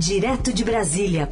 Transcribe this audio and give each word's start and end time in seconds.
Direto 0.00 0.50
de 0.50 0.64
Brasília. 0.64 1.28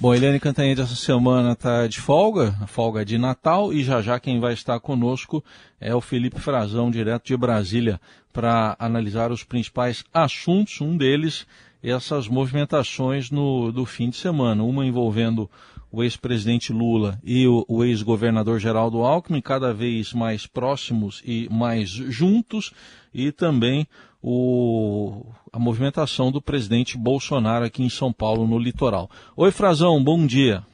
Bom, 0.00 0.14
Eliane 0.14 0.40
Cantanhede 0.40 0.80
essa 0.80 0.96
semana 0.96 1.52
está 1.52 1.86
de 1.86 2.00
folga, 2.00 2.52
folga 2.68 3.04
de 3.04 3.18
Natal, 3.18 3.70
e 3.70 3.84
já 3.84 4.00
já 4.00 4.18
quem 4.18 4.40
vai 4.40 4.54
estar 4.54 4.80
conosco 4.80 5.44
é 5.78 5.94
o 5.94 6.00
Felipe 6.00 6.40
Frazão, 6.40 6.90
direto 6.90 7.26
de 7.26 7.36
Brasília, 7.36 8.00
para 8.32 8.74
analisar 8.78 9.30
os 9.30 9.44
principais 9.44 10.02
assuntos, 10.10 10.80
um 10.80 10.96
deles 10.96 11.46
essas 11.82 12.28
movimentações 12.28 13.30
no, 13.30 13.70
do 13.70 13.84
fim 13.84 14.08
de 14.08 14.16
semana, 14.16 14.62
uma 14.62 14.86
envolvendo 14.86 15.50
o 15.90 16.02
ex-presidente 16.02 16.72
Lula 16.72 17.18
e 17.24 17.46
o, 17.46 17.64
o 17.68 17.84
ex-governador 17.84 18.58
Geraldo 18.58 18.98
Alckmin, 19.02 19.40
cada 19.40 19.74
vez 19.74 20.12
mais 20.12 20.46
próximos 20.46 21.22
e 21.24 21.48
mais 21.50 21.88
juntos, 21.88 22.72
e 23.12 23.32
também 23.32 23.86
o, 24.22 25.26
a 25.52 25.58
movimentação 25.58 26.30
do 26.30 26.40
presidente 26.40 26.96
Bolsonaro 26.96 27.64
aqui 27.64 27.82
em 27.82 27.90
São 27.90 28.12
Paulo, 28.12 28.46
no 28.46 28.58
litoral. 28.58 29.10
Oi, 29.36 29.50
Frazão, 29.50 30.02
bom 30.02 30.26
dia. 30.26 30.64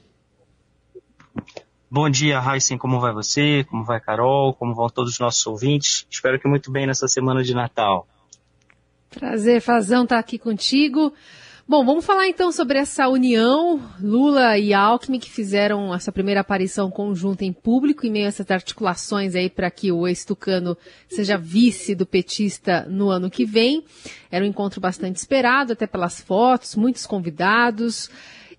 Bom 1.91 2.11
dia, 2.11 2.41
Heisen, 2.41 2.77
como 2.77 3.01
vai 3.01 3.13
você? 3.13 3.65
Como 3.65 3.85
vai 3.85 4.01
Carol? 4.01 4.53
Como 4.53 4.75
vão 4.75 4.89
todos 4.89 5.13
os 5.13 5.19
nossos 5.19 5.47
ouvintes? 5.47 6.07
Espero 6.11 6.39
que 6.39 6.49
muito 6.49 6.71
bem 6.71 6.87
nessa 6.87 7.07
semana 7.07 7.43
de 7.43 7.55
Natal. 7.55 8.07
Prazer, 9.09 9.61
Frazão, 9.63 10.03
estar 10.03 10.17
tá 10.17 10.21
aqui 10.21 10.39
contigo. 10.39 11.13
Bom, 11.69 11.85
vamos 11.85 12.07
falar 12.07 12.29
então 12.29 12.53
sobre 12.53 12.79
essa 12.79 13.09
união 13.09 13.83
Lula 14.01 14.57
e 14.57 14.73
Alckmin 14.73 15.19
que 15.19 15.29
fizeram 15.29 15.93
essa 15.93 16.13
primeira 16.13 16.41
aparição 16.41 16.89
conjunta 16.93 17.45
em 17.45 17.53
público 17.53 18.07
em 18.07 18.11
meio 18.11 18.27
a 18.27 18.29
essas 18.29 18.49
articulações 18.53 19.35
aí 19.35 19.51
para 19.51 19.69
que 19.69 19.91
o 19.91 20.07
ex-tucano 20.07 20.79
seja 21.09 21.37
vice 21.37 21.93
do 21.97 22.07
petista 22.07 22.87
no 22.89 23.11
ano 23.11 23.29
que 23.29 23.45
vem. 23.45 23.83
Era 24.31 24.45
um 24.45 24.49
encontro 24.49 24.81
bastante 24.81 25.17
esperado, 25.17 25.73
até 25.73 25.89
pelas 25.89 26.21
fotos, 26.21 26.77
muitos 26.77 27.05
convidados. 27.05 28.09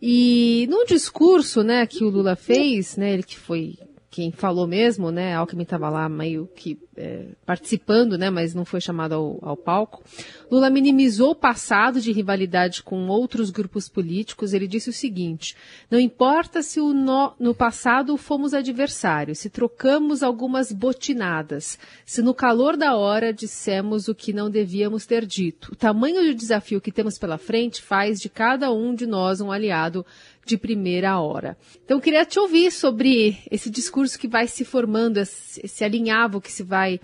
E 0.02 0.68
no 0.70 0.86
discurso, 0.86 1.64
né, 1.64 1.88
que 1.88 2.04
o 2.04 2.10
Lula 2.10 2.36
fez, 2.36 2.98
né, 2.98 3.14
ele 3.14 3.24
que 3.24 3.40
foi 3.40 3.78
quem 4.10 4.32
falou 4.32 4.66
mesmo, 4.66 5.12
né? 5.12 5.36
Alckmin 5.36 5.64
estava 5.64 5.90
lá 5.90 6.08
meio 6.08 6.50
que 6.56 6.80
é, 6.96 7.26
participando, 7.46 8.18
né? 8.18 8.30
Mas 8.30 8.56
não 8.56 8.64
foi 8.64 8.80
chamado 8.80 9.14
ao, 9.14 9.40
ao, 9.42 9.58
palco. 9.58 10.02
Lula 10.50 10.70
minimizou 10.70 11.32
o 11.32 11.36
passado 11.36 12.00
de 12.00 12.12
rivalidade 12.12 12.82
com 12.82 13.08
outros 13.08 13.50
grupos 13.50 13.90
políticos. 13.90 14.54
Ele 14.54 14.68
disse 14.68 14.90
o 14.90 14.94
seguinte: 14.94 15.56
não 15.92 16.00
importa 16.00 16.62
se 16.62 16.80
no, 16.80 17.34
no 17.38 17.54
passado 17.54 18.16
fomos 18.16 18.54
adversários, 18.54 19.40
se 19.40 19.50
trocamos 19.50 20.24
algumas 20.24 20.72
botinadas, 20.72 21.78
se 22.06 22.22
no 22.22 22.34
calor 22.34 22.78
da 22.78 22.96
hora 22.96 23.34
dissemos 23.34 24.08
o 24.08 24.16
que 24.16 24.32
não 24.32 24.50
devíamos 24.50 25.06
ter 25.06 25.26
dito. 25.26 25.74
O 25.74 25.76
tamanho 25.76 26.24
do 26.24 26.34
desafio 26.34 26.82
que 26.82 26.94
temos 26.94 27.18
pela 27.20 27.38
frente 27.38 27.82
faz 27.82 28.20
de 28.20 28.30
cada 28.30 28.72
um 28.72 28.96
de 28.96 29.06
nós 29.06 29.42
um 29.42 29.52
aliado 29.52 30.06
de 30.48 30.58
primeira 30.58 31.20
hora. 31.20 31.58
Então, 31.84 32.00
queria 32.00 32.26
te 32.26 32.40
ouvir 32.40 32.72
sobre 32.72 33.38
esse 33.52 33.70
discurso 33.70 34.18
que 34.18 34.28
vai 34.28 34.48
se 34.48 34.64
formando, 34.64 35.18
esse 35.18 35.84
alinhavo 35.84 36.42
que 36.42 36.52
se 36.52 36.64
vai 36.64 37.00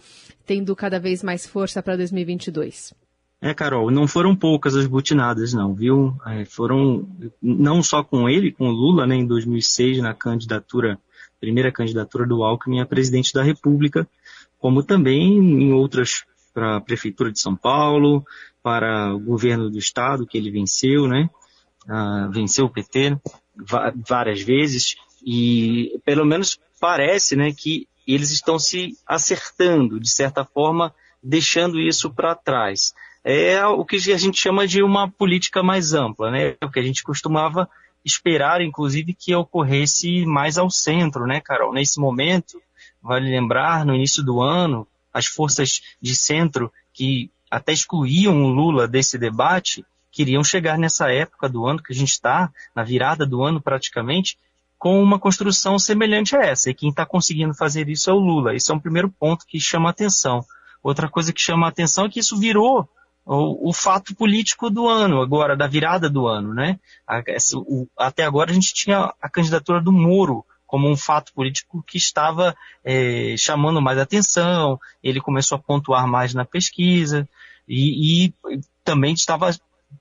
tendo 0.46 0.76
cada 0.76 1.00
vez 1.00 1.22
mais 1.22 1.46
força 1.46 1.82
para 1.84 1.96
2022. 1.96 2.94
É, 3.42 3.54
Carol, 3.54 3.92
não 3.92 4.08
foram 4.08 4.34
poucas 4.34 4.74
as 4.74 4.88
butinadas, 4.88 5.54
não, 5.54 5.74
viu? 5.74 6.16
É, 6.26 6.46
foram 6.46 7.06
não 7.42 7.84
só 7.84 8.02
com 8.02 8.30
ele, 8.30 8.54
com 8.54 8.70
Lula, 8.70 9.06
né, 9.06 9.16
em 9.16 9.26
2006, 9.26 9.98
na 10.00 10.14
candidatura, 10.14 10.98
primeira 11.42 11.70
candidatura 11.70 12.26
do 12.26 12.42
Alckmin 12.42 12.80
a 12.80 12.86
presidente 12.86 13.34
da 13.34 13.44
República, 13.44 14.08
como 14.60 14.82
também 14.82 15.38
em 15.38 15.74
outras, 15.74 16.24
para 16.54 16.78
a 16.78 16.82
Prefeitura 16.82 17.34
de 17.34 17.40
São 17.40 17.54
Paulo, 17.54 18.26
para 18.62 19.14
o 19.14 19.20
governo 19.20 19.70
do 19.70 19.78
Estado, 19.78 20.26
que 20.26 20.38
ele 20.38 20.50
venceu, 20.50 21.06
né? 21.06 21.30
Uh, 21.88 22.32
venceu 22.32 22.66
o 22.66 22.70
PT 22.70 23.18
várias 24.08 24.42
vezes 24.42 24.96
e 25.26 26.00
pelo 26.04 26.26
menos 26.26 26.60
parece 26.80 27.36
né, 27.36 27.54
que 27.54 27.88
eles 28.06 28.32
estão 28.32 28.60
se 28.60 28.98
acertando, 29.08 30.00
de 30.00 30.10
certa 30.10 30.44
forma, 30.44 30.94
deixando 31.22 31.80
isso 31.80 32.12
para 32.12 32.36
trás. 32.36 32.94
É 33.24 33.66
o 33.66 33.86
que 33.86 33.96
a 34.12 34.18
gente 34.18 34.42
chama 34.42 34.68
de 34.68 34.84
uma 34.84 35.10
política 35.10 35.64
mais 35.64 35.94
ampla, 35.94 36.30
né? 36.30 36.58
O 36.62 36.70
que 36.70 36.80
a 36.80 36.84
gente 36.84 37.02
costumava 37.04 37.70
esperar, 38.04 38.62
inclusive, 38.62 39.14
que 39.14 39.34
ocorresse 39.34 40.26
mais 40.26 40.58
ao 40.58 40.70
centro, 40.70 41.26
né, 41.26 41.40
Carol? 41.40 41.74
Nesse 41.74 42.02
momento, 42.02 42.62
vale 43.02 43.30
lembrar, 43.30 43.86
no 43.86 43.96
início 43.96 44.22
do 44.22 44.42
ano, 44.42 44.86
as 45.14 45.26
forças 45.26 45.82
de 46.02 46.14
centro 46.14 46.70
que 46.94 47.32
até 47.50 47.72
excluíam 47.72 48.44
o 48.44 48.48
Lula 48.48 48.88
desse 48.88 49.18
debate, 49.18 49.86
queriam 50.14 50.44
chegar 50.44 50.78
nessa 50.78 51.12
época 51.12 51.50
do 51.50 51.66
ano 51.66 51.82
que 51.82 51.92
a 51.92 51.96
gente 51.96 52.12
está, 52.12 52.52
na 52.76 52.84
virada 52.84 53.26
do 53.26 53.44
ano 53.44 53.60
praticamente, 53.60 54.38
com 54.78 55.02
uma 55.02 55.18
construção 55.18 55.80
semelhante 55.80 56.36
a 56.36 56.42
essa. 56.42 56.70
E 56.70 56.74
quem 56.74 56.90
está 56.90 57.06
conseguindo 57.06 57.54
fazer 57.54 57.90
isso 57.90 58.10
é 58.10 58.14
o 58.14 58.20
Lula. 58.20 58.54
Esse 58.54 58.72
é 58.72 58.76
um 58.76 58.80
primeiro 58.80 59.10
ponto 59.10 59.46
que 59.48 59.60
chama 59.60 59.90
atenção. 59.90 60.46
Outra 60.84 61.10
coisa 61.10 61.34
que 61.34 61.42
chama 61.42 61.68
atenção 61.68 62.06
é 62.06 62.10
que 62.10 62.20
isso 62.20 62.38
virou 62.38 62.88
o, 63.26 63.70
o 63.70 63.74
fato 63.74 64.16
político 64.16 64.70
do 64.70 64.88
ano, 64.88 65.22
agora, 65.22 65.56
da 65.56 65.66
virada 65.66 66.10
do 66.10 66.28
ano. 66.28 66.54
Né? 66.54 66.80
Até 67.98 68.24
agora 68.24 68.52
a 68.52 68.54
gente 68.54 68.74
tinha 68.74 69.14
a 69.20 69.30
candidatura 69.30 69.82
do 69.82 69.92
Moro 69.92 70.46
como 70.68 70.90
um 70.90 70.98
fato 70.98 71.34
político 71.34 71.84
que 71.88 71.98
estava 71.98 72.56
é, 72.84 73.36
chamando 73.38 73.82
mais 73.82 74.00
atenção, 74.00 74.80
ele 75.04 75.22
começou 75.22 75.56
a 75.56 75.62
pontuar 75.62 76.08
mais 76.08 76.34
na 76.34 76.46
pesquisa 76.46 77.30
e, 77.68 78.26
e 78.26 78.34
também 78.84 79.14
estava 79.14 79.52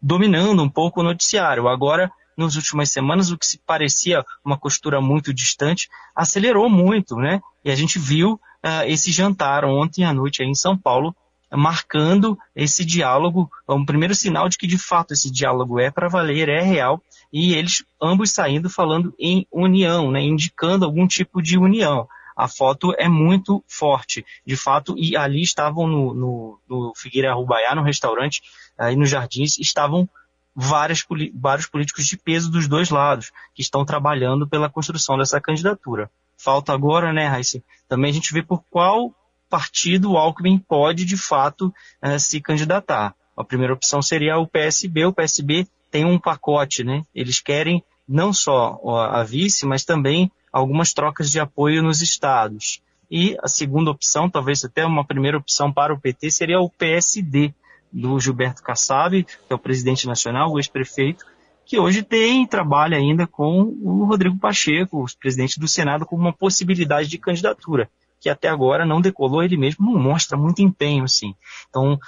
dominando 0.01 0.63
um 0.63 0.69
pouco 0.69 1.01
o 1.01 1.05
noticiário. 1.05 1.69
Agora, 1.69 2.11
nas 2.37 2.57
últimas 2.57 2.91
semanas, 2.91 3.31
o 3.31 3.39
que 3.39 3.47
se 3.47 3.59
parecia 3.59 4.25
uma 4.45 4.59
costura 4.59 5.01
muito 5.01 5.33
distante 5.33 5.89
acelerou 6.15 6.69
muito, 6.69 7.17
né? 7.17 7.41
E 7.65 7.71
a 7.71 7.75
gente 7.75 7.99
viu 7.99 8.33
uh, 8.33 8.85
esse 8.87 9.13
jantar 9.13 9.65
ontem 9.65 10.05
à 10.05 10.13
noite 10.13 10.43
em 10.43 10.55
São 10.55 10.77
Paulo, 10.77 11.15
marcando 11.51 12.39
esse 12.57 12.85
diálogo, 12.85 13.51
é 13.69 13.73
um 13.73 13.85
primeiro 13.85 14.15
sinal 14.15 14.49
de 14.49 14.57
que 14.57 14.67
de 14.67 14.79
fato 14.79 15.13
esse 15.13 15.31
diálogo 15.31 15.79
é 15.79 15.91
para 15.91 16.09
valer, 16.09 16.49
é 16.49 16.63
real, 16.63 17.03
e 17.31 17.55
eles 17.55 17.85
ambos 18.01 18.31
saindo 18.31 18.71
falando 18.71 19.15
em 19.19 19.47
união, 19.53 20.11
né? 20.11 20.23
Indicando 20.23 20.85
algum 20.85 21.07
tipo 21.07 21.43
de 21.43 21.59
união. 21.59 22.09
A 22.35 22.49
foto 22.49 22.95
é 22.99 23.09
muito 23.09 23.63
forte, 23.69 24.25
de 24.45 24.57
fato, 24.57 24.95
e 24.97 25.17
ali 25.17 25.43
estavam 25.43 25.87
no, 25.87 26.15
no, 26.15 26.59
no 26.69 26.93
Figueira 26.97 27.35
Rubaiá, 27.35 27.75
no 27.75 27.83
restaurante, 27.83 28.41
aí 28.78 28.97
nos 28.97 29.10
jardins, 29.10 29.59
estavam 29.59 30.09
várias, 30.55 31.05
vários 31.34 31.66
políticos 31.66 32.06
de 32.06 32.16
peso 32.16 32.50
dos 32.50 32.69
dois 32.69 32.91
lados, 32.91 33.31
que 33.55 33.62
estão 33.62 33.84
trabalhando 33.84 34.47
pela 34.47 34.69
construção 34.69 35.16
dessa 35.16 35.41
candidatura. 35.41 36.10
Falta 36.37 36.72
agora, 36.72 37.12
né, 37.12 37.27
Raíssa, 37.27 37.62
também 37.88 38.11
a 38.11 38.15
gente 38.15 38.32
vê 38.32 38.43
por 38.43 38.62
qual 38.71 39.15
partido 39.49 40.12
o 40.12 40.16
Alckmin 40.16 40.59
pode, 40.59 41.05
de 41.05 41.16
fato, 41.16 41.72
eh, 42.00 42.19
se 42.19 42.41
candidatar. 42.41 43.15
A 43.37 43.44
primeira 43.44 43.75
opção 43.75 44.00
seria 44.00 44.38
o 44.38 44.47
PSB. 44.47 45.05
O 45.05 45.12
PSB 45.12 45.66
tem 45.91 46.05
um 46.05 46.19
pacote, 46.19 46.82
né? 46.82 47.03
Eles 47.15 47.41
querem 47.41 47.82
não 48.09 48.32
só 48.32 48.81
a 49.11 49.22
vice, 49.22 49.66
mas 49.66 49.84
também 49.84 50.31
algumas 50.53 50.93
trocas 50.93 51.31
de 51.31 51.38
apoio 51.38 51.82
nos 51.82 52.00
estados. 52.00 52.82
E 53.11 53.37
a 53.43 53.49
segunda 53.49 53.91
opção, 53.91 54.28
talvez 54.28 54.65
até 54.65 54.84
uma 54.87 55.05
primeira 55.05 55.37
opção 55.37 55.72
para 55.72 55.93
o 55.93 56.00
PT, 56.00 56.31
seria 56.31 56.61
o 56.61 56.71
PSD, 56.71 57.53
do 57.93 58.19
Gilberto 58.19 58.63
Kassab, 58.63 59.23
que 59.23 59.53
é 59.53 59.55
o 59.55 59.59
presidente 59.59 60.07
nacional, 60.07 60.51
o 60.51 60.59
ex-prefeito, 60.59 61.25
que 61.65 61.79
hoje 61.79 62.03
tem 62.03 62.47
trabalha 62.47 62.97
ainda 62.97 63.27
com 63.27 63.63
o 63.83 64.05
Rodrigo 64.05 64.39
Pacheco, 64.39 65.05
o 65.05 65.19
presidente 65.19 65.61
do 65.61 65.69
Senado, 65.69 66.07
como 66.07 66.23
uma 66.23 66.33
possibilidade 66.33 67.09
de 67.09 67.19
candidatura, 67.19 67.89
que 68.21 68.29
até 68.29 68.49
agora 68.49 68.87
não 68.87 69.00
decolou, 69.00 69.43
ele 69.43 69.56
mesmo 69.56 69.93
não 69.93 70.00
mostra 70.00 70.37
muito 70.37 70.62
empenho, 70.62 71.05
assim. 71.05 71.35
Então, 71.69 71.99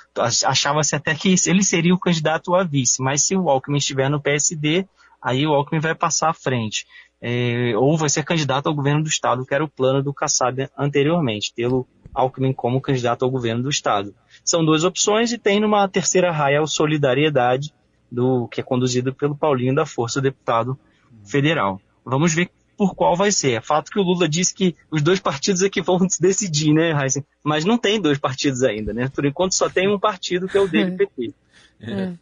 achava-se 0.47 0.95
até 0.95 1.15
que 1.15 1.35
ele 1.47 1.63
seria 1.63 1.95
o 1.95 1.99
candidato 1.99 2.55
a 2.55 2.63
vice, 2.63 3.03
mas 3.03 3.23
se 3.23 3.37
o 3.37 3.49
Alckmin 3.49 3.79
estiver 3.79 4.09
no 4.09 4.21
PSD, 4.21 4.87
aí 5.21 5.47
o 5.47 5.53
Alckmin 5.53 5.81
vai 5.81 5.95
passar 5.95 6.31
à 6.31 6.35
frente. 6.35 6.87
É, 7.21 7.73
ou 7.77 7.97
vai 7.97 8.11
ser 8.11 8.23
candidato 8.23 8.69
ao 8.69 8.75
governo 8.75 9.03
do 9.03 9.09
Estado, 9.09 9.47
que 9.47 9.55
era 9.55 9.65
o 9.65 9.69
plano 9.69 10.03
do 10.03 10.13
Kassab 10.13 10.69
anteriormente, 10.77 11.55
tê-lo 11.55 11.89
Alckmin 12.15 12.53
como 12.53 12.81
candidato 12.81 13.25
ao 13.25 13.31
governo 13.31 13.63
do 13.63 13.69
Estado. 13.69 14.15
São 14.45 14.65
duas 14.65 14.85
opções 14.85 15.33
e 15.33 15.39
tem 15.39 15.61
numa 15.61 15.89
terceira 15.89 16.31
raia 16.31 16.63
o 16.63 16.67
Solidariedade, 16.67 17.75
do, 18.11 18.47
que 18.49 18.61
é 18.61 18.65
conduzido 18.65 19.13
pelo 19.13 19.37
Paulinho 19.37 19.75
da 19.75 19.85
Força, 19.85 20.21
deputado 20.21 20.79
federal. 21.25 21.81
Vamos 22.05 22.33
ver 22.35 22.51
por 22.77 22.95
qual 22.95 23.17
vai 23.17 23.33
ser. 23.33 23.53
É 23.53 23.61
fato 23.61 23.91
que 23.91 23.99
o 23.99 24.03
Lula 24.03 24.29
disse 24.29 24.55
que 24.55 24.77
os 24.91 25.03
dois 25.03 25.21
partidos 25.21 25.63
é 25.63 25.69
que 25.69 25.83
vão 25.83 25.99
se 26.09 26.21
decidir, 26.21 26.73
né, 26.73 26.93
Heisen? 26.93 27.25
Mas 27.43 27.65
não 27.65 27.79
tem 27.79 28.01
dois 28.01 28.19
partidos 28.19 28.63
ainda, 28.63 28.93
né? 28.93 29.09
Por 29.09 29.25
enquanto 29.25 29.55
só 29.55 29.69
tem 29.69 29.89
um 29.89 29.99
partido 29.99 30.47
que 30.47 30.57
é 30.57 30.61
o 30.61 30.69
dele, 30.69 30.93
PT. 30.93 31.35
É. 31.81 32.13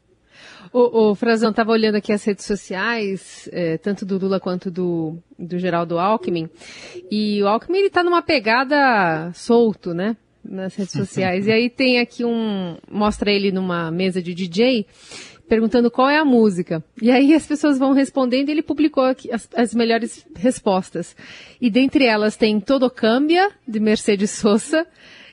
O, 0.73 1.11
o 1.11 1.15
Frazão 1.15 1.51
estava 1.51 1.73
olhando 1.73 1.97
aqui 1.97 2.13
as 2.13 2.25
redes 2.25 2.45
sociais, 2.45 3.49
é, 3.53 3.77
tanto 3.79 4.07
do 4.07 4.19
Lula 4.19 4.41
quanto 4.41 4.71
do, 4.71 5.17
do 5.39 5.59
Geraldo 5.59 5.99
Alckmin, 5.99 6.49
e 7.11 7.43
o 7.43 7.49
Alckmin 7.49 7.79
ele 7.79 7.91
tá 7.91 8.03
numa 8.03 8.23
pegada 8.23 9.31
solto, 9.35 9.93
né? 9.93 10.17
Nas 10.45 10.75
redes 10.75 10.93
sociais. 10.93 11.47
e 11.49 11.53
aí 11.53 11.71
tem 11.71 12.01
aqui 12.01 12.25
um. 12.25 12.77
Mostra 12.91 13.31
ele 13.31 13.53
numa 13.53 13.91
mesa 13.91 14.21
de 14.21 14.35
DJ, 14.35 14.87
perguntando 15.49 15.91
qual 15.91 16.09
é 16.09 16.19
a 16.19 16.25
música. 16.25 16.83
E 17.01 17.11
aí 17.11 17.35
as 17.35 17.47
pessoas 17.47 17.79
vão 17.79 17.93
respondendo 17.93 18.49
e 18.49 18.53
ele 18.53 18.63
publicou 18.63 19.05
aqui 19.05 19.31
as, 19.31 19.49
as 19.55 19.75
melhores 19.75 20.27
respostas. 20.35 21.15
E 21.61 21.71
dentre 21.71 22.07
elas 22.07 22.37
tem 22.37 22.59
Todo 22.59 22.91
Câmbia, 22.91 23.51
de 23.69 23.79
Mercedes 23.79 24.31
Sosa, 24.31 24.87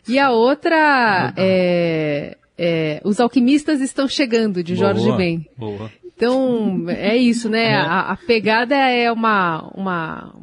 e 0.07 0.19
a 0.19 0.31
outra 0.31 1.33
é, 1.37 2.37
é, 2.59 3.01
Os 3.05 3.21
Alquimistas 3.21 3.79
Estão 3.79 4.05
Chegando, 4.05 4.61
de 4.61 4.75
Jorge 4.75 5.05
boa, 5.05 5.15
Ben. 5.17 5.45
Boa. 5.57 5.89
Então, 6.05 6.89
é 6.89 7.15
isso, 7.15 7.47
né? 7.47 7.75
A, 7.75 8.11
a, 8.11 8.17
pegada 8.17 8.75
é 8.75 9.09
uma, 9.09 9.71
uma, 9.73 10.35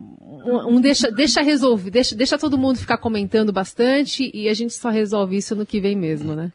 um, 0.47 0.77
um 0.77 0.81
deixa, 0.81 1.11
deixa 1.11 1.43
resolver, 1.43 1.91
deixa, 1.91 2.17
deixa 2.17 2.39
todo 2.39 2.57
mundo 2.57 2.79
ficar 2.79 2.97
comentando 2.97 3.53
bastante 3.53 4.31
e 4.33 4.49
a 4.49 4.55
gente 4.55 4.73
só 4.73 4.89
resolve 4.89 5.37
isso 5.37 5.55
no 5.55 5.67
que 5.67 5.79
vem 5.79 5.95
mesmo, 5.95 6.35
né? 6.35 6.51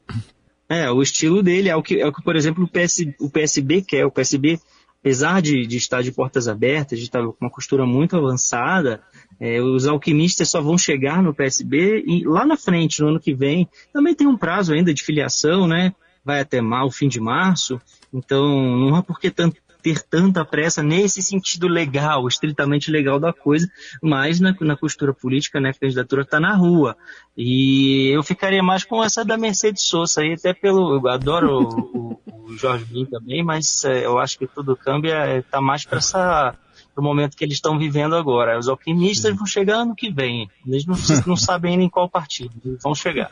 É, 0.67 0.89
o 0.89 1.03
estilo 1.03 1.43
dele 1.43 1.69
é 1.69 1.75
o 1.75 1.83
que, 1.83 2.01
é 2.01 2.07
o 2.07 2.11
que 2.11 2.23
por 2.23 2.35
exemplo, 2.35 2.63
o, 2.63 2.67
PS, 2.67 3.05
o 3.19 3.29
PSB 3.29 3.83
quer. 3.83 4.05
O 4.05 4.11
PSB, 4.11 4.59
apesar 4.99 5.39
de, 5.41 5.67
de 5.67 5.77
estar 5.77 6.01
de 6.01 6.11
portas 6.11 6.47
abertas, 6.47 6.97
de 6.97 7.05
estar 7.05 7.21
com 7.21 7.35
uma 7.39 7.51
costura 7.51 7.85
muito 7.85 8.17
avançada, 8.17 9.03
é, 9.41 9.59
os 9.59 9.87
alquimistas 9.87 10.51
só 10.51 10.61
vão 10.61 10.77
chegar 10.77 11.23
no 11.23 11.33
PSB 11.33 12.03
e 12.05 12.23
lá 12.23 12.45
na 12.45 12.55
frente, 12.55 13.01
no 13.01 13.07
ano 13.07 13.19
que 13.19 13.33
vem, 13.33 13.67
também 13.91 14.13
tem 14.13 14.27
um 14.27 14.37
prazo 14.37 14.71
ainda 14.71 14.93
de 14.93 15.03
filiação, 15.03 15.67
né? 15.67 15.95
Vai 16.23 16.41
até 16.41 16.61
mal, 16.61 16.91
fim 16.91 17.07
de 17.07 17.19
março. 17.19 17.81
Então, 18.13 18.45
não 18.77 18.95
há 18.95 19.01
por 19.01 19.19
que 19.19 19.31
tanto, 19.31 19.59
ter 19.81 19.99
tanta 20.03 20.45
pressa 20.45 20.83
nesse 20.83 21.23
sentido 21.23 21.67
legal, 21.67 22.27
estritamente 22.27 22.91
legal 22.91 23.19
da 23.19 23.33
coisa, 23.33 23.67
mas 23.99 24.39
na, 24.39 24.55
na 24.61 24.77
costura 24.77 25.11
política, 25.11 25.59
né, 25.59 25.69
a 25.69 25.73
candidatura 25.73 26.21
está 26.21 26.39
na 26.39 26.55
rua. 26.55 26.95
E 27.35 28.09
eu 28.13 28.21
ficaria 28.21 28.61
mais 28.61 28.83
com 28.83 29.03
essa 29.03 29.25
da 29.25 29.39
Mercedes 29.39 29.81
Sosa 29.81 30.21
aí, 30.21 30.33
até 30.33 30.53
pelo. 30.53 30.97
Eu 30.97 31.07
adoro 31.09 31.63
o, 31.63 32.19
o, 32.45 32.57
Jorge 32.57 32.85
Bin 32.85 33.05
também, 33.05 33.43
mas 33.43 33.83
é, 33.85 34.05
eu 34.05 34.19
acho 34.19 34.37
que 34.37 34.45
tudo 34.45 34.75
câmbio 34.75 35.11
está 35.39 35.59
mais 35.59 35.83
para 35.83 35.97
essa 35.97 36.55
do 36.95 37.01
momento 37.01 37.35
que 37.35 37.43
eles 37.43 37.55
estão 37.55 37.77
vivendo 37.77 38.15
agora. 38.15 38.57
Os 38.57 38.67
alquimistas 38.67 39.35
vão 39.35 39.45
chegar 39.45 39.77
ano 39.77 39.95
que 39.95 40.11
vem. 40.11 40.49
Eles 40.65 40.85
não, 40.85 40.95
não 41.27 41.35
sabem 41.35 41.77
nem 41.77 41.89
qual 41.89 42.09
partido. 42.09 42.53
Vão 42.81 42.95
chegar. 42.95 43.31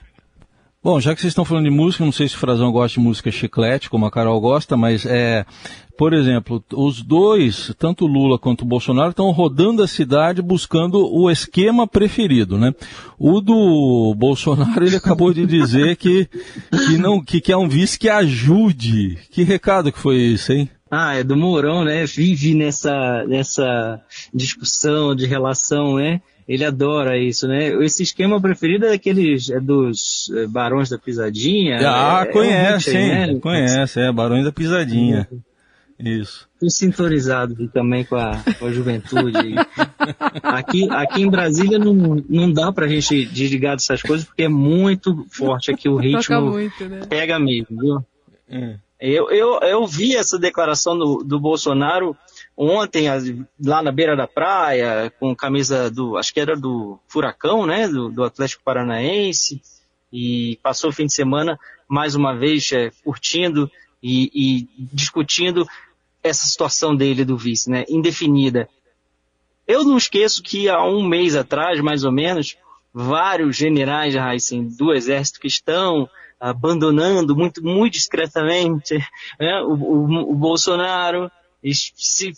Bom, 0.82 0.98
já 1.02 1.14
que 1.14 1.20
vocês 1.20 1.32
estão 1.32 1.44
falando 1.44 1.66
de 1.66 1.70
música, 1.70 2.06
não 2.06 2.12
sei 2.12 2.30
se 2.30 2.36
o 2.36 2.40
Frazão 2.40 2.72
gosta 2.72 2.98
de 2.98 3.06
música 3.06 3.30
chiclete, 3.30 3.90
como 3.90 4.06
a 4.06 4.12
Carol 4.12 4.40
gosta, 4.40 4.78
mas 4.78 5.06
é, 5.06 5.46
por 5.98 6.14
exemplo, 6.14 6.64
os 6.74 7.02
dois, 7.02 7.76
tanto 7.78 8.08
Lula 8.08 8.40
quanto 8.40 8.62
o 8.62 8.66
Bolsonaro, 8.66 9.10
estão 9.10 9.30
rodando 9.32 9.84
a 9.84 9.88
cidade 9.88 10.42
buscando 10.42 11.06
o 11.14 11.30
esquema 11.30 11.86
preferido, 11.86 12.58
né? 12.58 12.74
O 13.18 13.42
do 13.42 14.16
Bolsonaro, 14.16 14.86
ele 14.86 14.96
acabou 14.96 15.34
de 15.34 15.46
dizer 15.46 15.98
que, 15.98 16.30
que 16.88 16.98
não, 16.98 17.22
que 17.22 17.42
quer 17.42 17.58
um 17.58 17.68
vice 17.68 18.00
que 18.00 18.08
ajude. 18.08 19.18
Que 19.30 19.44
recado 19.44 19.92
que 19.92 20.00
foi 20.00 20.16
isso, 20.16 20.54
hein? 20.54 20.70
Ah, 20.92 21.16
é 21.16 21.24
do 21.24 21.38
Mourão, 21.38 21.84
né? 21.84 22.06
Vive 22.06 22.56
nessa, 22.56 23.24
nessa 23.28 24.02
discussão 24.34 25.16
de 25.16 25.26
relação, 25.26 25.98
né? 25.98 26.22
Ele 26.48 26.66
adora 26.66 27.16
isso, 27.16 27.48
né? 27.48 27.68
Esse 27.86 28.02
esquema 28.02 28.42
preferido 28.42 28.88
é 28.88 28.90
daqueles 28.90 29.52
é 29.52 29.60
dos 29.60 30.32
é, 30.36 30.48
Barões 30.48 30.90
da 30.90 30.98
Pisadinha. 30.98 31.78
Ah, 31.88 32.24
é, 32.28 32.32
conhece, 32.32 32.90
é 32.90 33.00
um 33.00 33.02
hein? 33.02 33.34
Né? 33.36 33.40
Conhece, 33.40 34.00
é, 34.00 34.12
Barões 34.12 34.44
da 34.44 34.52
Pisadinha. 34.52 35.28
Isso. 36.00 36.48
Estou 36.54 36.70
sintonizado 36.70 37.68
também 37.68 38.04
com 38.04 38.16
a, 38.16 38.42
com 38.58 38.66
a 38.66 38.72
juventude. 38.72 39.38
aqui, 40.42 40.90
aqui 40.90 41.22
em 41.22 41.30
Brasília 41.30 41.78
não, 41.78 41.94
não 42.28 42.52
dá 42.52 42.72
pra 42.72 42.88
gente 42.88 43.26
desligar 43.26 43.76
dessas 43.76 44.02
coisas 44.02 44.26
porque 44.26 44.44
é 44.44 44.50
muito 44.50 45.26
forte 45.30 45.72
aqui 45.72 45.88
o 45.88 45.98
ritmo. 45.98 46.52
Muito, 46.52 46.86
né? 46.86 47.02
Pega 47.08 47.38
mesmo, 47.38 47.78
viu? 47.80 48.06
É. 48.50 48.78
Eu, 49.00 49.32
eu, 49.32 49.60
eu 49.62 49.88
vi 49.88 50.16
essa 50.16 50.38
declaração 50.38 50.98
do, 50.98 51.24
do 51.24 51.40
Bolsonaro 51.40 52.18
ontem 52.58 53.08
lá 53.64 53.82
na 53.82 53.92
beira 53.94 54.16
da 54.16 54.28
praia, 54.28 55.12
com 55.18 55.34
camisa 55.34 55.90
do, 55.90 56.18
acho 56.18 56.34
que 56.34 56.40
era 56.42 56.58
do 56.58 57.00
Furacão, 57.08 57.66
né, 57.66 57.88
do, 57.88 58.10
do 58.10 58.24
Atlético 58.26 58.62
Paranaense, 58.64 59.62
e 60.12 60.60
passou 60.62 60.90
o 60.90 60.94
fim 60.94 61.06
de 61.06 61.14
semana 61.14 61.58
mais 61.88 62.16
uma 62.16 62.36
vez 62.36 62.70
é, 62.74 62.92
curtindo 63.04 63.72
e, 64.04 64.30
e, 64.34 64.70
discutindo 64.94 65.66
essa 66.22 66.46
situação 66.46 66.94
dele 66.94 67.24
do 67.24 67.38
vice, 67.38 67.70
né, 67.70 67.86
indefinida. 67.88 68.68
Eu 69.66 69.86
não 69.86 69.98
esqueço 69.98 70.44
que 70.44 70.68
há 70.68 70.84
um 70.84 71.02
mês 71.08 71.38
atrás, 71.38 71.80
mais 71.80 72.04
ou 72.04 72.12
menos, 72.12 72.58
vários 72.94 73.56
generais 73.56 74.16
Heisen, 74.16 74.68
do 74.68 74.94
exército 74.94 75.40
que 75.40 75.48
estão 75.48 76.10
abandonando 76.40 77.36
muito, 77.36 77.64
muito 77.64 77.94
discretamente 77.94 78.98
né, 79.40 79.62
o, 79.62 79.74
o, 79.74 80.32
o 80.32 80.36
Bolsonaro, 80.36 81.30
se 81.74 82.34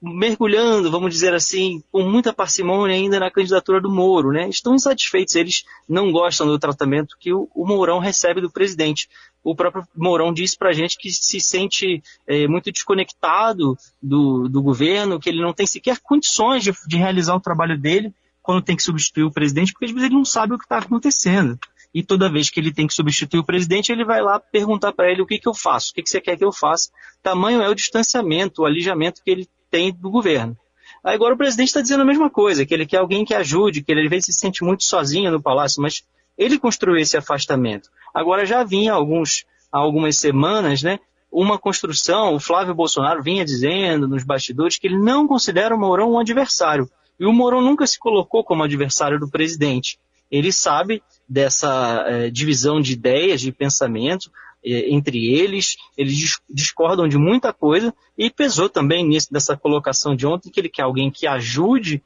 mergulhando, 0.00 0.90
vamos 0.90 1.10
dizer 1.10 1.34
assim, 1.34 1.82
com 1.90 2.02
muita 2.02 2.32
parcimônia 2.32 2.94
ainda 2.94 3.18
na 3.18 3.30
candidatura 3.30 3.80
do 3.80 3.90
Moro, 3.90 4.30
né? 4.30 4.48
Estão 4.48 4.74
insatisfeitos, 4.74 5.34
eles 5.34 5.64
não 5.88 6.12
gostam 6.12 6.46
do 6.46 6.58
tratamento 6.58 7.16
que 7.18 7.32
o, 7.32 7.48
o 7.54 7.66
Mourão 7.66 7.98
recebe 7.98 8.40
do 8.40 8.50
presidente. 8.50 9.08
O 9.42 9.54
próprio 9.54 9.86
Mourão 9.96 10.32
disse 10.32 10.56
para 10.56 10.70
a 10.70 10.72
gente 10.72 10.98
que 10.98 11.10
se 11.10 11.40
sente 11.40 12.02
é, 12.26 12.46
muito 12.46 12.70
desconectado 12.70 13.76
do, 14.02 14.48
do 14.48 14.62
governo, 14.62 15.18
que 15.18 15.30
ele 15.30 15.40
não 15.40 15.54
tem 15.54 15.66
sequer 15.66 15.98
condições 15.98 16.62
de, 16.62 16.72
de 16.86 16.96
realizar 16.96 17.34
o 17.34 17.40
trabalho 17.40 17.78
dele 17.78 18.12
quando 18.42 18.62
tem 18.62 18.76
que 18.76 18.82
substituir 18.82 19.24
o 19.24 19.32
presidente, 19.32 19.72
porque 19.72 19.86
às 19.86 19.90
vezes 19.90 20.06
ele 20.06 20.14
não 20.14 20.24
sabe 20.24 20.54
o 20.54 20.58
que 20.58 20.64
está 20.64 20.78
acontecendo 20.78 21.58
e 21.96 22.02
toda 22.02 22.28
vez 22.28 22.50
que 22.50 22.60
ele 22.60 22.74
tem 22.74 22.86
que 22.86 22.92
substituir 22.92 23.40
o 23.40 23.44
presidente, 23.44 23.90
ele 23.90 24.04
vai 24.04 24.20
lá 24.20 24.38
perguntar 24.38 24.92
para 24.92 25.10
ele 25.10 25.22
o 25.22 25.26
que, 25.26 25.38
que 25.38 25.48
eu 25.48 25.54
faço, 25.54 25.92
o 25.92 25.94
que, 25.94 26.02
que 26.02 26.10
você 26.10 26.20
quer 26.20 26.36
que 26.36 26.44
eu 26.44 26.52
faça. 26.52 26.90
Tamanho 27.22 27.62
é 27.62 27.70
o 27.70 27.74
distanciamento, 27.74 28.60
o 28.60 28.66
alijamento 28.66 29.22
que 29.24 29.30
ele 29.30 29.48
tem 29.70 29.90
do 29.90 30.10
governo. 30.10 30.54
Agora 31.02 31.32
o 31.32 31.38
presidente 31.38 31.68
está 31.68 31.80
dizendo 31.80 32.02
a 32.02 32.04
mesma 32.04 32.28
coisa, 32.28 32.66
que 32.66 32.74
ele 32.74 32.84
quer 32.84 32.98
alguém 32.98 33.24
que 33.24 33.32
ajude, 33.32 33.82
que 33.82 33.90
ele 33.90 34.02
às 34.02 34.10
vezes 34.10 34.26
se 34.26 34.32
sente 34.34 34.62
muito 34.62 34.84
sozinho 34.84 35.30
no 35.30 35.40
palácio, 35.40 35.80
mas 35.80 36.02
ele 36.36 36.58
construiu 36.58 36.98
esse 36.98 37.16
afastamento. 37.16 37.88
Agora 38.12 38.44
já 38.44 38.62
vinha 38.62 38.92
alguns, 38.92 39.46
há 39.72 39.78
algumas 39.78 40.18
semanas, 40.18 40.82
né, 40.82 41.00
uma 41.32 41.58
construção, 41.58 42.34
o 42.34 42.38
Flávio 42.38 42.74
Bolsonaro 42.74 43.22
vinha 43.22 43.42
dizendo 43.42 44.06
nos 44.06 44.22
bastidores 44.22 44.76
que 44.76 44.86
ele 44.86 44.98
não 44.98 45.26
considera 45.26 45.74
o 45.74 45.80
Mourão 45.80 46.12
um 46.12 46.18
adversário. 46.18 46.90
E 47.18 47.24
o 47.24 47.32
Mourão 47.32 47.62
nunca 47.62 47.86
se 47.86 47.98
colocou 47.98 48.44
como 48.44 48.62
adversário 48.62 49.18
do 49.18 49.30
presidente. 49.30 49.98
Ele 50.30 50.52
sabe 50.52 51.02
dessa 51.28 52.04
eh, 52.06 52.30
divisão 52.30 52.80
de 52.80 52.92
ideias, 52.92 53.40
de 53.40 53.52
pensamento, 53.52 54.30
é, 54.64 54.92
entre 54.92 55.32
eles, 55.32 55.76
eles 55.96 56.40
discordam 56.50 57.06
de 57.06 57.16
muita 57.16 57.52
coisa. 57.52 57.94
E 58.18 58.28
pesou 58.28 58.68
também 58.68 59.06
nisso, 59.06 59.32
dessa 59.32 59.56
colocação 59.56 60.16
de 60.16 60.26
ontem 60.26 60.50
que 60.50 60.58
ele 60.58 60.68
quer 60.68 60.82
alguém 60.82 61.10
que 61.10 61.26
ajude, 61.26 62.02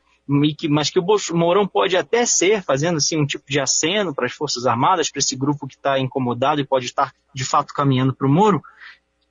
mas 0.69 0.91
que 0.91 1.01
o 1.01 1.07
Mourão 1.33 1.67
pode 1.67 1.97
até 1.97 2.25
ser, 2.25 2.63
fazendo 2.63 2.99
assim 2.99 3.19
um 3.19 3.27
tipo 3.27 3.45
de 3.49 3.59
aceno 3.59 4.15
para 4.15 4.27
as 4.27 4.33
Forças 4.33 4.67
Armadas, 4.67 5.11
para 5.11 5.19
esse 5.19 5.35
grupo 5.35 5.67
que 5.67 5.75
está 5.75 5.99
incomodado 5.99 6.61
e 6.61 6.67
pode 6.67 6.87
estar 6.87 7.13
de 7.35 7.45
fato 7.45 7.75
caminhando 7.75 8.15
para 8.15 8.27
o 8.27 8.31
Moro, 8.31 8.63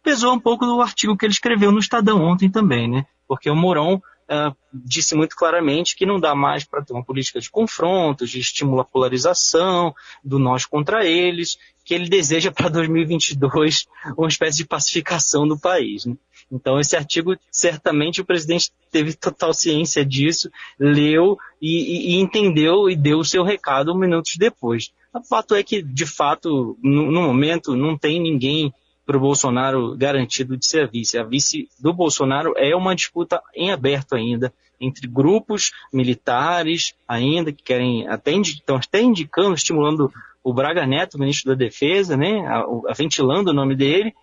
pesou 0.03 0.34
um 0.34 0.39
pouco 0.39 0.65
do 0.65 0.81
artigo 0.81 1.15
que 1.15 1.25
ele 1.25 1.31
escreveu 1.31 1.72
no 1.72 1.79
Estadão 1.79 2.22
ontem 2.22 2.50
também, 2.50 2.89
né? 2.89 3.05
Porque 3.27 3.50
o 3.50 3.55
Mourão 3.55 4.01
uh, 4.29 4.55
disse 4.71 5.15
muito 5.15 5.36
claramente 5.36 5.95
que 5.95 6.05
não 6.05 6.19
dá 6.19 6.36
mais 6.36 6.63
para 6.63 6.83
ter 6.83 6.93
uma 6.93 7.03
política 7.03 7.39
de 7.39 7.50
confrontos, 7.50 8.29
de 8.29 8.39
estímulo 8.39 8.81
à 8.81 8.86
polarização, 8.86 9.93
do 10.24 10.38
nós 10.38 10.65
contra 10.65 11.05
eles, 11.05 11.57
que 11.83 11.93
ele 11.93 12.07
deseja 12.07 12.51
para 12.51 12.69
2022 12.69 13.88
uma 14.15 14.27
espécie 14.27 14.57
de 14.57 14.65
pacificação 14.65 15.48
do 15.48 15.59
país. 15.59 16.05
Né? 16.05 16.15
Então, 16.51 16.79
esse 16.79 16.95
artigo, 16.95 17.36
certamente 17.51 18.21
o 18.21 18.25
presidente 18.25 18.71
teve 18.91 19.13
total 19.13 19.53
ciência 19.53 20.05
disso, 20.05 20.50
leu 20.79 21.38
e, 21.62 22.13
e, 22.13 22.19
entendeu 22.19 22.89
e 22.89 22.95
deu 22.95 23.19
o 23.19 23.25
seu 23.25 23.43
recado 23.43 23.95
minutos 23.95 24.36
depois. 24.38 24.91
O 25.13 25.24
fato 25.24 25.55
é 25.55 25.63
que, 25.63 25.81
de 25.81 26.05
fato, 26.05 26.77
no, 26.81 27.12
no 27.12 27.21
momento, 27.21 27.75
não 27.75 27.98
tem 27.98 28.21
ninguém 28.21 28.74
para 29.10 29.18
o 29.18 29.22
Bolsonaro 29.22 29.98
garantido 29.98 30.56
de 30.56 30.68
ser 30.68 30.84
a 30.84 30.86
vice. 30.86 31.18
A 31.18 31.24
vice 31.24 31.68
do 31.80 31.92
Bolsonaro 31.92 32.54
é 32.56 32.75
uma 32.75 32.96
disputa 32.96 33.42
em 33.56 33.72
aberto 33.72 34.13
ainda 34.13 34.54
entre 34.80 35.08
grupos 35.08 35.72
militares 35.92 36.94
ainda 37.08 37.51
que 37.51 37.63
querem 37.63 38.08
até 38.08 38.32
estão 38.34 38.75
até 38.75 39.01
indicando, 39.01 39.56
estimulando 39.56 40.13
o 40.44 40.54
Braga 40.54 40.86
Neto, 40.86 41.18
ministro 41.18 41.50
da 41.50 41.58
Defesa, 41.58 42.16
né, 42.16 42.46
a, 42.46 42.60
a 42.60 42.94
ventilando 42.96 43.50
o 43.50 43.54
nome 43.54 43.75
dele, 43.75 44.13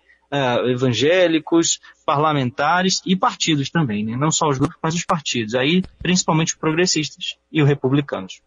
evangélicos, 0.69 1.81
parlamentares 2.05 3.01
e 3.05 3.13
partidos 3.13 3.69
também, 3.69 4.05
né, 4.05 4.15
não 4.15 4.31
só 4.31 4.47
os 4.47 4.57
grupos, 4.57 4.77
mas 4.81 4.95
os 4.95 5.03
partidos, 5.03 5.53
aí 5.53 5.83
principalmente 6.01 6.53
os 6.53 6.59
progressistas 6.59 7.35
e 7.51 7.61
os 7.61 7.67
republicanos. 7.67 8.41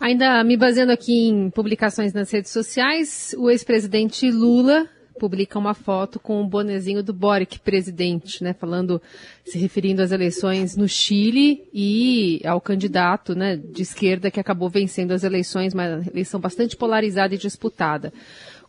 Ainda 0.00 0.42
me 0.42 0.56
baseando 0.56 0.92
aqui 0.92 1.28
em 1.28 1.50
publicações 1.50 2.14
nas 2.14 2.30
redes 2.30 2.50
sociais, 2.50 3.34
o 3.38 3.50
ex-presidente 3.50 4.30
Lula 4.30 4.88
publica 5.18 5.58
uma 5.58 5.74
foto 5.74 6.18
com 6.18 6.42
o 6.42 6.46
bonezinho 6.46 7.02
do 7.02 7.12
Boric, 7.12 7.58
presidente, 7.60 8.42
né, 8.42 8.52
falando, 8.52 9.00
se 9.44 9.58
referindo 9.58 10.02
às 10.02 10.12
eleições 10.12 10.76
no 10.76 10.88
Chile 10.88 11.64
e 11.72 12.40
ao 12.44 12.60
candidato, 12.60 13.34
né, 13.34 13.56
de 13.56 13.82
esquerda 13.82 14.30
que 14.30 14.40
acabou 14.40 14.68
vencendo 14.68 15.12
as 15.12 15.24
eleições, 15.24 15.72
uma 15.72 16.02
eleição 16.12 16.40
bastante 16.40 16.76
polarizada 16.76 17.34
e 17.34 17.38
disputada. 17.38 18.12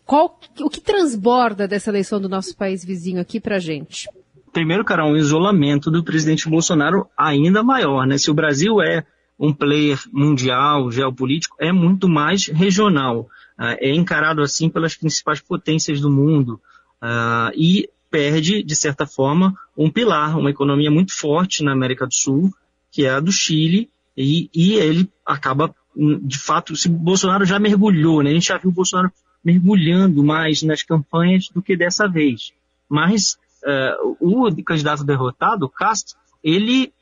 Qual, 0.05 0.39
o 0.61 0.69
que 0.69 0.79
transborda 0.79 1.67
dessa 1.67 1.89
eleição 1.89 2.21
do 2.21 2.29
nosso 2.29 2.55
país 2.55 2.85
vizinho 2.85 3.19
aqui 3.19 3.39
pra 3.39 3.57
gente? 3.57 4.07
Primeiro, 4.53 4.85
cara, 4.85 5.05
um 5.05 5.17
isolamento 5.17 5.91
do 5.91 6.03
presidente 6.03 6.47
Bolsonaro 6.47 7.07
ainda 7.17 7.63
maior, 7.63 8.05
né? 8.05 8.17
Se 8.17 8.31
o 8.31 8.33
Brasil 8.33 8.81
é 8.81 9.03
um 9.39 9.53
player 9.53 9.99
mundial, 10.11 10.91
geopolítico, 10.91 11.55
é 11.59 11.71
muito 11.71 12.07
mais 12.07 12.47
regional. 12.47 13.29
Uh, 13.57 13.77
é 13.79 13.93
encarado 13.93 14.41
assim 14.41 14.69
pelas 14.69 14.95
principais 14.95 15.39
potências 15.39 16.01
do 16.01 16.09
mundo 16.09 16.59
uh, 17.01 17.51
e 17.55 17.89
perde, 18.09 18.63
de 18.63 18.75
certa 18.75 19.05
forma, 19.05 19.57
um 19.77 19.89
pilar, 19.89 20.37
uma 20.37 20.49
economia 20.49 20.89
muito 20.89 21.13
forte 21.13 21.63
na 21.63 21.73
América 21.73 22.07
do 22.07 22.13
Sul, 22.13 22.53
que 22.91 23.05
é 23.05 23.09
a 23.09 23.19
do 23.19 23.31
Chile, 23.31 23.89
e, 24.15 24.49
e 24.53 24.75
ele 24.75 25.09
acaba, 25.25 25.75
de 25.95 26.39
fato, 26.39 26.75
se 26.75 26.87
Bolsonaro 26.87 27.43
já 27.43 27.59
mergulhou, 27.59 28.23
né? 28.23 28.29
a 28.29 28.33
gente 28.33 28.47
já 28.47 28.57
viu 28.57 28.69
o 28.69 28.73
Bolsonaro 28.73 29.11
mergulhando 29.43 30.23
mais 30.23 30.63
nas 30.63 30.81
campanhas 30.81 31.49
do 31.49 31.61
que 31.61 31.75
dessa 31.75 32.07
vez. 32.07 32.53
Mas 32.89 33.37
uh, 33.63 34.17
o 34.19 34.63
candidato 34.63 35.03
derrotado, 35.03 35.67
Castro, 35.67 36.15
ele 36.43 36.93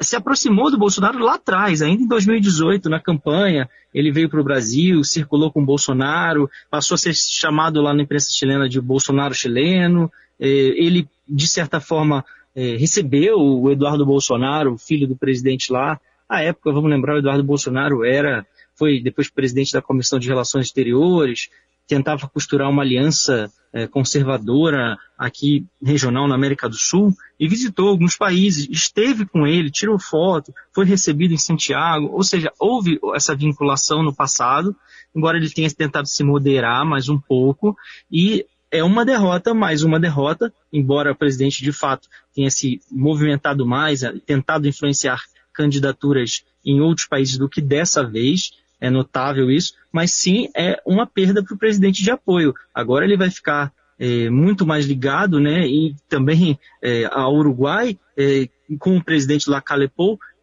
se 0.00 0.16
aproximou 0.16 0.70
do 0.70 0.78
Bolsonaro 0.78 1.18
lá 1.18 1.34
atrás, 1.34 1.82
ainda 1.82 2.02
em 2.02 2.08
2018, 2.08 2.88
na 2.88 2.98
campanha. 2.98 3.68
Ele 3.92 4.10
veio 4.10 4.28
para 4.28 4.40
o 4.40 4.44
Brasil, 4.44 5.04
circulou 5.04 5.52
com 5.52 5.62
o 5.62 5.66
Bolsonaro, 5.66 6.50
passou 6.70 6.94
a 6.94 6.98
ser 6.98 7.14
chamado 7.14 7.82
lá 7.82 7.92
na 7.92 8.02
imprensa 8.02 8.30
chilena 8.30 8.68
de 8.68 8.80
Bolsonaro 8.80 9.34
chileno. 9.34 10.10
Eh, 10.38 10.74
ele, 10.76 11.08
de 11.28 11.46
certa 11.46 11.80
forma, 11.80 12.24
eh, 12.56 12.76
recebeu 12.78 13.38
o 13.38 13.70
Eduardo 13.70 14.06
Bolsonaro, 14.06 14.78
filho 14.78 15.06
do 15.06 15.16
presidente 15.16 15.70
lá. 15.70 16.00
À 16.28 16.42
época, 16.42 16.72
vamos 16.72 16.90
lembrar, 16.90 17.16
o 17.16 17.18
Eduardo 17.18 17.42
Bolsonaro 17.42 18.04
era, 18.04 18.46
foi 18.76 19.00
depois 19.00 19.28
presidente 19.28 19.72
da 19.72 19.82
Comissão 19.82 20.18
de 20.18 20.28
Relações 20.28 20.66
Exteriores, 20.66 21.50
tentava 21.90 22.28
costurar 22.28 22.70
uma 22.70 22.82
aliança 22.82 23.50
é, 23.72 23.84
conservadora 23.88 24.96
aqui 25.18 25.66
regional 25.82 26.28
na 26.28 26.36
América 26.36 26.68
do 26.68 26.76
Sul 26.76 27.12
e 27.38 27.48
visitou 27.48 27.88
alguns 27.88 28.16
países, 28.16 28.68
esteve 28.70 29.26
com 29.26 29.44
ele, 29.44 29.72
tirou 29.72 29.98
foto, 29.98 30.54
foi 30.72 30.84
recebido 30.84 31.34
em 31.34 31.36
Santiago, 31.36 32.08
ou 32.12 32.22
seja, 32.22 32.52
houve 32.60 33.00
essa 33.12 33.34
vinculação 33.34 34.04
no 34.04 34.14
passado, 34.14 34.74
embora 35.14 35.36
ele 35.36 35.50
tenha 35.50 35.68
tentado 35.68 36.06
se 36.06 36.22
moderar 36.22 36.86
mais 36.86 37.08
um 37.08 37.18
pouco 37.18 37.76
e 38.10 38.46
é 38.70 38.84
uma 38.84 39.04
derrota, 39.04 39.52
mais 39.52 39.82
uma 39.82 39.98
derrota, 39.98 40.52
embora 40.72 41.10
o 41.10 41.16
presidente 41.16 41.64
de 41.64 41.72
fato 41.72 42.08
tenha 42.32 42.50
se 42.50 42.80
movimentado 42.88 43.66
mais, 43.66 44.02
tentado 44.24 44.68
influenciar 44.68 45.20
candidaturas 45.52 46.44
em 46.64 46.80
outros 46.80 47.08
países 47.08 47.36
do 47.36 47.48
que 47.48 47.60
dessa 47.60 48.04
vez, 48.04 48.52
é 48.80 48.88
notável 48.90 49.50
isso, 49.50 49.74
mas 49.92 50.12
sim 50.12 50.48
é 50.56 50.80
uma 50.86 51.06
perda 51.06 51.42
para 51.42 51.54
o 51.54 51.58
presidente 51.58 52.02
de 52.02 52.10
apoio. 52.10 52.54
Agora 52.74 53.04
ele 53.04 53.16
vai 53.16 53.30
ficar 53.30 53.72
é, 53.98 54.30
muito 54.30 54.66
mais 54.66 54.86
ligado, 54.86 55.38
né, 55.38 55.66
e 55.66 55.94
também 56.08 56.58
é, 56.82 57.04
ao 57.12 57.34
Uruguai, 57.34 57.98
é, 58.16 58.48
com 58.78 58.96
o 58.96 59.04
presidente 59.04 59.50
lá 59.50 59.62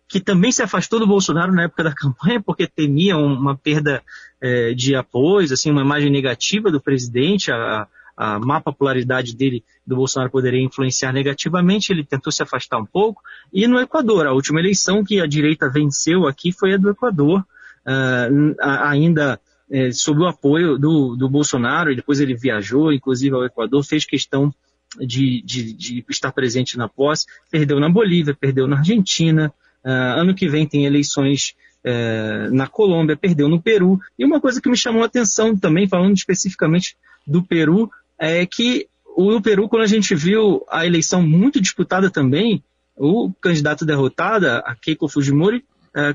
que 0.08 0.22
também 0.22 0.52
se 0.52 0.64
afastou 0.64 1.00
do 1.00 1.08
Bolsonaro 1.08 1.52
na 1.52 1.64
época 1.64 1.84
da 1.84 1.94
campanha, 1.96 2.42
porque 2.42 2.68
temia 2.68 3.18
uma 3.18 3.58
perda 3.58 4.04
é, 4.40 4.74
de 4.74 4.96
apoios, 4.96 5.52
assim, 5.52 5.72
uma 5.72 5.82
imagem 5.82 6.12
negativa 6.12 6.72
do 6.72 6.80
presidente, 6.80 7.52
a, 7.52 7.88
a 8.16 8.40
má 8.40 8.62
popularidade 8.62 9.36
dele 9.36 9.64
do 9.86 9.96
Bolsonaro 9.96 10.32
poderia 10.32 10.64
influenciar 10.64 11.12
negativamente, 11.12 11.92
ele 11.92 12.04
tentou 12.04 12.32
se 12.32 12.42
afastar 12.42 12.80
um 12.80 12.86
pouco. 12.86 13.22
E 13.54 13.68
no 13.68 13.80
Equador, 13.80 14.26
a 14.26 14.34
última 14.34 14.60
eleição 14.60 15.04
que 15.04 15.20
a 15.20 15.28
direita 15.28 15.70
venceu 15.70 16.28
aqui 16.28 16.52
foi 16.52 16.74
a 16.74 16.78
do 16.78 16.90
Equador, 16.90 17.46
uh, 17.88 18.56
ainda 18.60 19.40
é, 19.70 19.92
sob 19.92 20.22
o 20.22 20.28
apoio 20.28 20.78
do, 20.78 21.16
do 21.16 21.30
Bolsonaro, 21.30 21.92
e 21.92 21.96
depois 21.96 22.20
ele 22.20 22.36
viajou, 22.36 22.92
inclusive 22.92 23.36
ao 23.36 23.46
Equador, 23.46 23.84
fez 23.84 24.06
questão 24.06 24.54
de, 25.00 25.42
de, 25.42 25.74
de 25.74 26.06
estar 26.10 26.32
presente 26.32 26.78
na 26.78 26.88
posse, 26.88 27.26
perdeu 27.52 27.80
na 27.80 27.90
Bolívia, 27.90 28.36
perdeu 28.40 28.68
na 28.68 28.78
Argentina, 28.78 29.54
uh, 29.84 30.20
ano 30.20 30.34
que 30.34 30.48
vem 30.48 30.66
tem 30.66 30.86
eleições 30.86 31.56
uh, 31.86 32.54
na 32.54 32.68
Colômbia, 32.68 33.18
perdeu 33.18 33.50
no 33.50 33.62
Peru, 33.62 34.00
e 34.18 34.26
uma 34.26 34.40
coisa 34.40 34.62
que 34.62 34.70
me 34.70 34.78
chamou 34.78 35.04
a 35.04 35.08
atenção 35.08 35.56
também, 35.56 35.88
falando 35.88 36.16
especificamente 36.16 36.96
do 37.26 37.44
Peru, 37.44 37.92
é 38.18 38.46
que 38.46 38.88
o 39.16 39.42
Peru, 39.42 39.68
quando 39.68 39.84
a 39.84 39.88
gente 39.88 40.16
viu 40.16 40.64
a 40.70 40.86
eleição 40.86 41.22
muito 41.22 41.60
disputada 41.60 42.10
também, 42.10 42.64
o 42.96 43.32
candidato 43.42 43.86
derrotado, 43.86 44.48
a 44.48 44.76
Keiko 44.80 45.08
Fujimori, 45.08 45.58
é, 45.58 45.62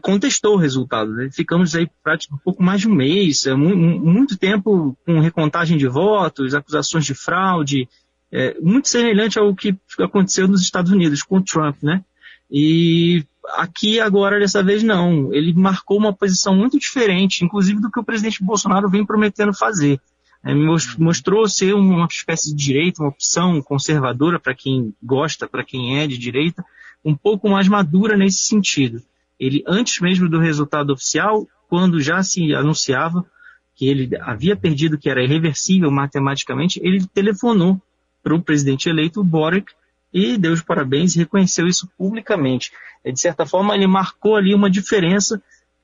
contestou 0.00 0.54
o 0.54 0.58
resultado. 0.58 1.10
Né? 1.12 1.28
Ficamos 1.32 1.74
aí 1.74 1.88
praticamente 2.02 2.40
um 2.40 2.44
pouco 2.44 2.62
mais 2.62 2.80
de 2.80 2.88
um 2.88 2.94
mês, 2.94 3.46
é, 3.46 3.54
muito 3.54 4.36
tempo 4.36 4.96
com 5.04 5.20
recontagem 5.20 5.76
de 5.76 5.88
votos, 5.88 6.54
acusações 6.54 7.04
de 7.04 7.14
fraude, 7.14 7.88
é, 8.30 8.56
muito 8.60 8.88
semelhante 8.88 9.38
ao 9.38 9.54
que 9.54 9.76
aconteceu 9.98 10.48
nos 10.48 10.62
Estados 10.62 10.90
Unidos 10.90 11.22
com 11.22 11.38
o 11.38 11.42
Trump, 11.42 11.82
né? 11.82 12.02
E 12.50 13.24
aqui 13.56 14.00
agora 14.00 14.38
dessa 14.38 14.62
vez 14.62 14.82
não. 14.82 15.32
Ele 15.32 15.52
marcou 15.52 15.98
uma 15.98 16.12
posição 16.12 16.54
muito 16.54 16.78
diferente, 16.78 17.44
inclusive 17.44 17.80
do 17.80 17.90
que 17.90 18.00
o 18.00 18.04
presidente 18.04 18.42
Bolsonaro 18.42 18.88
vem 18.88 19.04
prometendo 19.04 19.52
fazer. 19.52 20.00
É, 20.44 20.54
mostrou 20.98 21.48
ser 21.48 21.74
uma 21.74 22.06
espécie 22.06 22.54
de 22.54 22.64
direita, 22.64 23.02
uma 23.02 23.10
opção 23.10 23.62
conservadora 23.62 24.40
para 24.40 24.54
quem 24.54 24.94
gosta, 25.02 25.46
para 25.46 25.64
quem 25.64 26.00
é 26.00 26.06
de 26.06 26.18
direita, 26.18 26.64
um 27.04 27.14
pouco 27.14 27.48
mais 27.48 27.68
madura 27.68 28.16
nesse 28.16 28.44
sentido. 28.44 29.02
Ele, 29.42 29.64
antes 29.66 30.00
mesmo 30.00 30.28
do 30.28 30.38
resultado 30.38 30.92
oficial, 30.92 31.48
quando 31.68 32.00
já 32.00 32.22
se 32.22 32.54
anunciava 32.54 33.26
que 33.74 33.88
ele 33.88 34.08
havia 34.20 34.54
perdido, 34.54 34.96
que 34.96 35.10
era 35.10 35.24
irreversível 35.24 35.90
matematicamente, 35.90 36.80
ele 36.80 37.04
telefonou 37.12 37.82
para 38.22 38.36
o 38.36 38.40
presidente 38.40 38.88
eleito, 38.88 39.24
Boric, 39.24 39.72
e 40.14 40.38
deu 40.38 40.52
os 40.52 40.62
parabéns 40.62 41.16
e 41.16 41.18
reconheceu 41.18 41.66
isso 41.66 41.90
publicamente. 41.98 42.70
De 43.04 43.18
certa 43.18 43.44
forma, 43.44 43.74
ele 43.74 43.88
marcou 43.88 44.36
ali 44.36 44.54
uma 44.54 44.70
diferença 44.70 45.42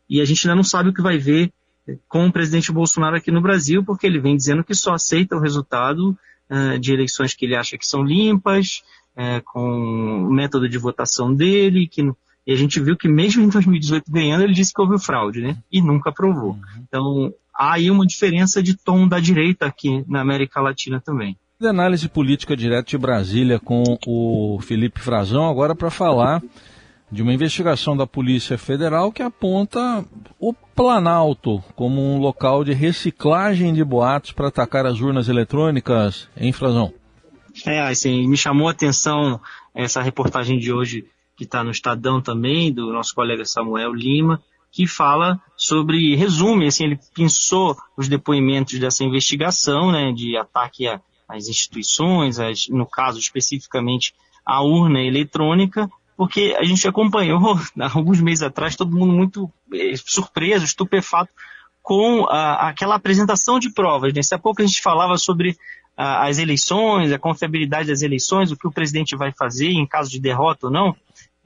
e 0.09 0.21
a 0.21 0.25
gente 0.25 0.47
ainda 0.47 0.55
não 0.55 0.63
sabe 0.63 0.91
o 0.91 0.95
que 0.95 1.03
vai 1.03 1.19
ver 1.19 1.53
com 2.07 2.29
o 2.29 2.33
presidente 2.33 2.71
Bolsonaro 2.71 3.17
aqui 3.17 3.33
no 3.33 3.41
Brasil, 3.41 3.85
porque 3.85 4.07
ele 4.07 4.21
vem 4.21 4.37
dizendo 4.37 4.63
que 4.63 4.75
só 4.75 4.93
aceita 4.93 5.35
o 5.35 5.41
resultado 5.41 6.17
uh, 6.49 6.79
de 6.79 6.93
eleições 6.93 7.35
que 7.35 7.45
ele 7.45 7.57
acha 7.57 7.77
que 7.77 7.87
são 7.87 8.05
limpas, 8.05 8.85
uh, 9.17 9.43
com 9.47 10.29
o 10.29 10.33
método 10.33 10.69
de 10.69 10.79
votação 10.79 11.35
dele, 11.35 11.89
que 11.89 12.05
e 12.49 12.53
a 12.53 12.57
gente 12.57 12.81
viu 12.81 12.97
que 12.97 13.07
mesmo 13.07 13.45
em 13.45 13.49
2018 13.51 14.11
ganhando, 14.11 14.43
ele 14.43 14.55
disse 14.55 14.73
que 14.73 14.81
houve 14.81 14.99
fraude, 14.99 15.43
né? 15.43 15.59
E 15.71 15.83
nunca 15.83 16.11
provou. 16.11 16.53
Uhum. 16.53 16.83
Então, 16.89 17.35
há 17.55 17.75
aí 17.75 17.91
uma 17.91 18.07
diferença 18.07 18.63
de 18.63 18.75
tom 18.75 19.07
da 19.07 19.21
direita 19.21 19.67
aqui 19.67 20.03
na 20.09 20.23
América 20.23 20.59
Latina 20.59 20.99
também. 20.99 21.37
De 21.61 21.67
análise 21.67 22.09
política 22.09 22.57
direto 22.57 22.89
de 22.89 22.97
Brasília 22.97 23.61
com 23.61 23.99
o 24.07 24.59
Felipe 24.63 24.99
Frazão, 24.99 25.47
agora 25.47 25.75
para 25.75 25.91
falar 25.91 26.43
de 27.13 27.23
uma 27.23 27.35
investigação 27.35 27.95
da 27.95 28.07
Polícia 28.07 28.57
Federal 28.57 29.13
que 29.13 29.23
aponta 29.23 30.03
o 30.39 30.55
Planalto 30.55 31.63
como 31.77 32.01
um 32.01 32.19
local 32.19 32.65
de 32.65 32.73
reciclagem 32.73 33.75
de 33.75 33.85
boatos 33.85 34.33
para 34.33 34.49
atacar 34.49 34.87
as 34.87 35.01
urnas 35.01 35.29
eletrônicas, 35.29 36.31
em 36.35 36.51
Frazão? 36.51 36.95
É, 37.67 37.81
assim, 37.81 38.27
me 38.27 38.39
chamou 38.39 38.69
a 38.69 38.71
atenção 38.71 39.39
essa 39.75 40.01
reportagem 40.01 40.59
de 40.59 40.73
hoje 40.73 41.05
que 41.39 41.45
está 41.45 41.63
no 41.63 41.71
Estadão 41.71 42.21
também, 42.21 42.73
do 42.73 42.93
nosso 42.93 43.15
colega 43.15 43.45
Samuel 43.45 43.95
Lima, 43.95 44.43
que 44.73 44.89
fala 44.89 45.41
sobre, 45.57 46.17
resume, 46.17 46.67
assim, 46.67 46.85
ele 46.85 47.01
pensou 47.15 47.77
os 47.97 48.09
depoimentos 48.09 48.77
dessa 48.81 49.05
investigação, 49.05 49.93
né, 49.93 50.13
de 50.13 50.37
ataque 50.37 50.89
às 51.29 51.49
instituições, 51.49 52.41
as, 52.41 52.67
no 52.69 52.85
caso 52.85 53.21
especificamente 53.21 54.13
a 54.45 54.63
urna 54.63 55.01
eletrônica, 55.01 55.89
porque 56.17 56.57
a 56.59 56.65
gente 56.65 56.89
acompanhou 56.89 57.57
há 57.81 57.93
alguns 57.95 58.21
meses 58.21 58.43
atrás 58.43 58.75
todo 58.75 58.97
mundo 58.97 59.13
muito 59.13 59.49
eh, 59.73 59.95
surpreso, 59.97 60.65
estupefato 60.65 61.31
com 61.81 62.25
a, 62.25 62.69
aquela 62.69 62.97
apresentação 62.97 63.61
de 63.61 63.73
provas. 63.73 64.13
Né? 64.13 64.21
pouco 64.43 64.61
a 64.61 64.67
gente 64.67 64.83
falava 64.83 65.17
sobre 65.17 65.57
a, 65.97 66.27
as 66.27 66.39
eleições, 66.39 67.13
a 67.13 67.19
confiabilidade 67.19 67.89
das 67.89 68.03
eleições, 68.03 68.51
o 68.51 68.57
que 68.57 68.67
o 68.67 68.73
presidente 68.73 69.15
vai 69.15 69.33
fazer 69.33 69.71
em 69.71 69.87
caso 69.87 70.11
de 70.11 70.19
derrota 70.19 70.67
ou 70.67 70.73
não 70.73 70.97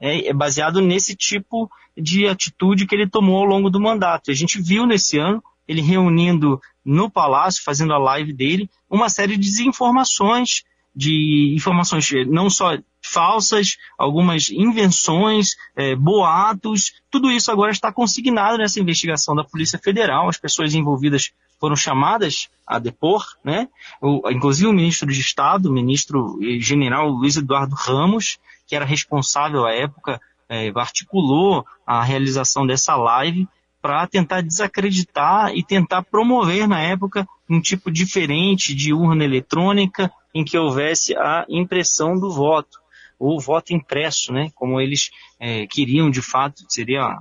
é, 0.03 0.27
é 0.27 0.33
baseado 0.33 0.81
nesse 0.81 1.15
tipo 1.15 1.71
de 1.97 2.27
atitude 2.27 2.85
que 2.85 2.93
ele 2.93 3.07
tomou 3.07 3.37
ao 3.37 3.45
longo 3.45 3.69
do 3.69 3.79
mandato. 3.79 4.29
A 4.29 4.33
gente 4.33 4.61
viu 4.61 4.85
nesse 4.85 5.17
ano 5.17 5.41
ele 5.65 5.81
reunindo 5.81 6.61
no 6.83 7.09
palácio, 7.09 7.63
fazendo 7.63 7.93
a 7.93 7.97
live 7.97 8.33
dele, 8.33 8.69
uma 8.89 9.07
série 9.07 9.37
de 9.37 9.43
desinformações, 9.43 10.63
de 10.93 11.53
informações 11.55 12.05
não 12.27 12.49
só 12.49 12.77
falsas, 13.01 13.77
algumas 13.97 14.49
invenções, 14.49 15.55
é, 15.73 15.95
boatos, 15.95 16.93
tudo 17.09 17.31
isso 17.31 17.49
agora 17.49 17.71
está 17.71 17.91
consignado 17.91 18.57
nessa 18.57 18.81
investigação 18.81 19.33
da 19.33 19.45
Polícia 19.45 19.79
Federal. 19.81 20.27
As 20.27 20.37
pessoas 20.37 20.73
envolvidas 20.73 21.31
foram 21.61 21.77
chamadas 21.77 22.49
a 22.67 22.77
depor, 22.77 23.25
né? 23.43 23.69
O, 24.01 24.29
inclusive 24.29 24.67
o 24.67 24.73
ministro 24.73 25.09
de 25.09 25.21
Estado, 25.21 25.69
o 25.69 25.73
ministro 25.73 26.37
general 26.59 27.07
Luiz 27.09 27.37
Eduardo 27.37 27.73
Ramos, 27.73 28.37
que 28.65 28.75
era 28.75 28.85
responsável 28.85 29.65
à 29.65 29.73
época, 29.73 30.19
é, 30.49 30.71
articulou 30.75 31.65
a 31.85 32.03
realização 32.03 32.65
dessa 32.65 32.95
live 32.95 33.47
para 33.81 34.07
tentar 34.07 34.41
desacreditar 34.41 35.53
e 35.53 35.63
tentar 35.63 36.03
promover 36.03 36.67
na 36.67 36.79
época 36.79 37.27
um 37.49 37.59
tipo 37.59 37.91
diferente 37.91 38.73
de 38.73 38.93
urna 38.93 39.25
eletrônica 39.25 40.11
em 40.33 40.43
que 40.43 40.57
houvesse 40.57 41.15
a 41.17 41.45
impressão 41.49 42.17
do 42.17 42.31
voto, 42.31 42.79
ou 43.19 43.39
voto 43.39 43.73
impresso, 43.73 44.31
né, 44.31 44.49
como 44.55 44.79
eles 44.79 45.11
é, 45.39 45.67
queriam 45.67 46.09
de 46.09 46.21
fato, 46.21 46.63
seria 46.69 47.19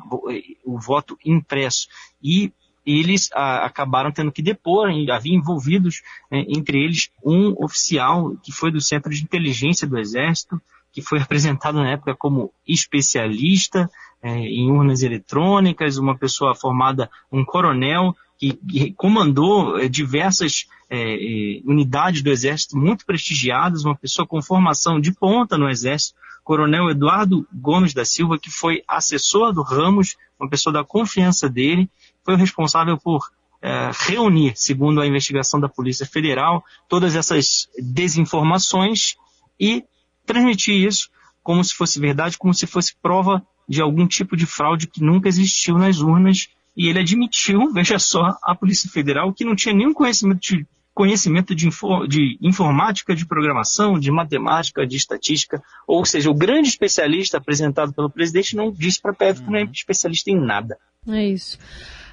o 0.65 0.79
voto 0.79 1.19
impresso. 1.25 1.89
E 2.23 2.53
eles 2.87 3.29
a, 3.33 3.65
acabaram 3.65 4.11
tendo 4.11 4.33
que 4.33 4.43
depor, 4.43 4.89
havia 5.11 5.35
envolvidos 5.35 6.03
é, 6.31 6.41
entre 6.49 6.83
eles 6.83 7.11
um 7.25 7.55
oficial 7.63 8.37
que 8.43 8.53
foi 8.53 8.71
do 8.71 8.81
Centro 8.81 9.13
de 9.13 9.23
Inteligência 9.23 9.87
do 9.87 9.99
Exército, 9.99 10.61
que 10.93 11.03
foi 11.03 11.19
apresentado 11.21 11.79
na 11.79 11.91
época 11.91 12.15
como 12.15 12.53
especialista 12.67 13.91
é, 14.23 14.37
em 14.37 14.71
urnas 14.71 15.03
eletrônicas, 15.03 15.97
uma 15.97 16.17
pessoa 16.17 16.55
formada, 16.55 17.11
um 17.31 17.45
coronel, 17.45 18.15
que, 18.39 18.53
que 18.55 18.93
comandou 18.93 19.79
é, 19.79 19.89
diversas 19.89 20.67
é, 20.91 21.15
é, 21.15 21.61
unidades 21.65 22.23
do 22.23 22.31
Exército 22.31 22.77
muito 22.77 23.07
prestigiadas, 23.07 23.85
uma 23.85 23.97
pessoa 23.97 24.27
com 24.27 24.43
formação 24.43 25.01
de 25.01 25.13
ponta 25.13 25.57
no 25.57 25.69
Exército, 25.69 26.19
Coronel 26.45 26.91
Eduardo 26.91 27.47
Gomes 27.53 27.95
da 27.95 28.05
Silva, 28.05 28.39
que 28.39 28.51
foi 28.51 28.83
assessor 28.87 29.53
do 29.53 29.63
Ramos, 29.63 30.17
uma 30.39 30.51
pessoa 30.51 30.73
da 30.73 30.85
confiança 30.85 31.49
dele, 31.49 31.89
foi 32.25 32.35
o 32.35 32.37
responsável 32.37 32.99
por 32.99 33.31
é, 33.61 33.91
reunir, 33.93 34.55
segundo 34.57 35.01
a 35.01 35.07
investigação 35.07 35.61
da 35.61 35.69
Polícia 35.69 36.05
Federal, 36.05 36.65
todas 36.89 37.15
essas 37.15 37.69
desinformações 37.79 39.15
e 39.59 39.85
transmitir 40.27 40.75
isso 40.75 41.11
como 41.43 41.63
se 41.65 41.75
fosse 41.75 41.99
verdade, 41.99 42.39
como 42.39 42.55
se 42.55 42.67
fosse 42.67 42.95
prova 43.03 43.43
de 43.69 43.83
algum 43.83 44.07
tipo 44.07 44.37
de 44.37 44.47
fraude 44.47 44.87
que 44.87 45.03
nunca 45.03 45.29
existiu 45.29 45.77
nas 45.77 45.99
urnas. 45.99 46.49
E 46.77 46.89
ele 46.89 47.01
admitiu, 47.01 47.71
veja 47.75 47.99
só, 47.99 48.37
a 48.43 48.55
Polícia 48.55 48.91
Federal, 48.91 49.33
que 49.33 49.45
não 49.45 49.55
tinha 49.55 49.75
nenhum 49.75 49.93
conhecimento 49.93 50.41
de, 50.41 50.67
conhecimento 50.95 51.55
de, 51.55 51.69
de 52.09 52.39
informática, 52.41 53.15
de 53.15 53.27
programação, 53.27 53.99
de 53.99 54.11
matemática, 54.11 54.87
de 54.87 54.97
estatística. 54.97 55.63
Ou 55.87 56.05
seja, 56.05 56.31
o 56.31 56.35
grande 56.35 56.69
especialista 56.69 57.39
apresentado 57.39 57.93
pelo 57.93 58.11
presidente 58.11 58.57
não 58.57 58.71
disse 58.71 59.01
para 59.01 59.13
a 59.13 59.15
PF 59.15 59.43
que 59.43 59.51
não 59.51 59.59
é 59.59 59.65
uhum. 59.65 59.71
especialista 59.73 60.31
em 60.31 60.41
nada. 60.41 60.79
É 61.09 61.27
isso. 61.27 61.59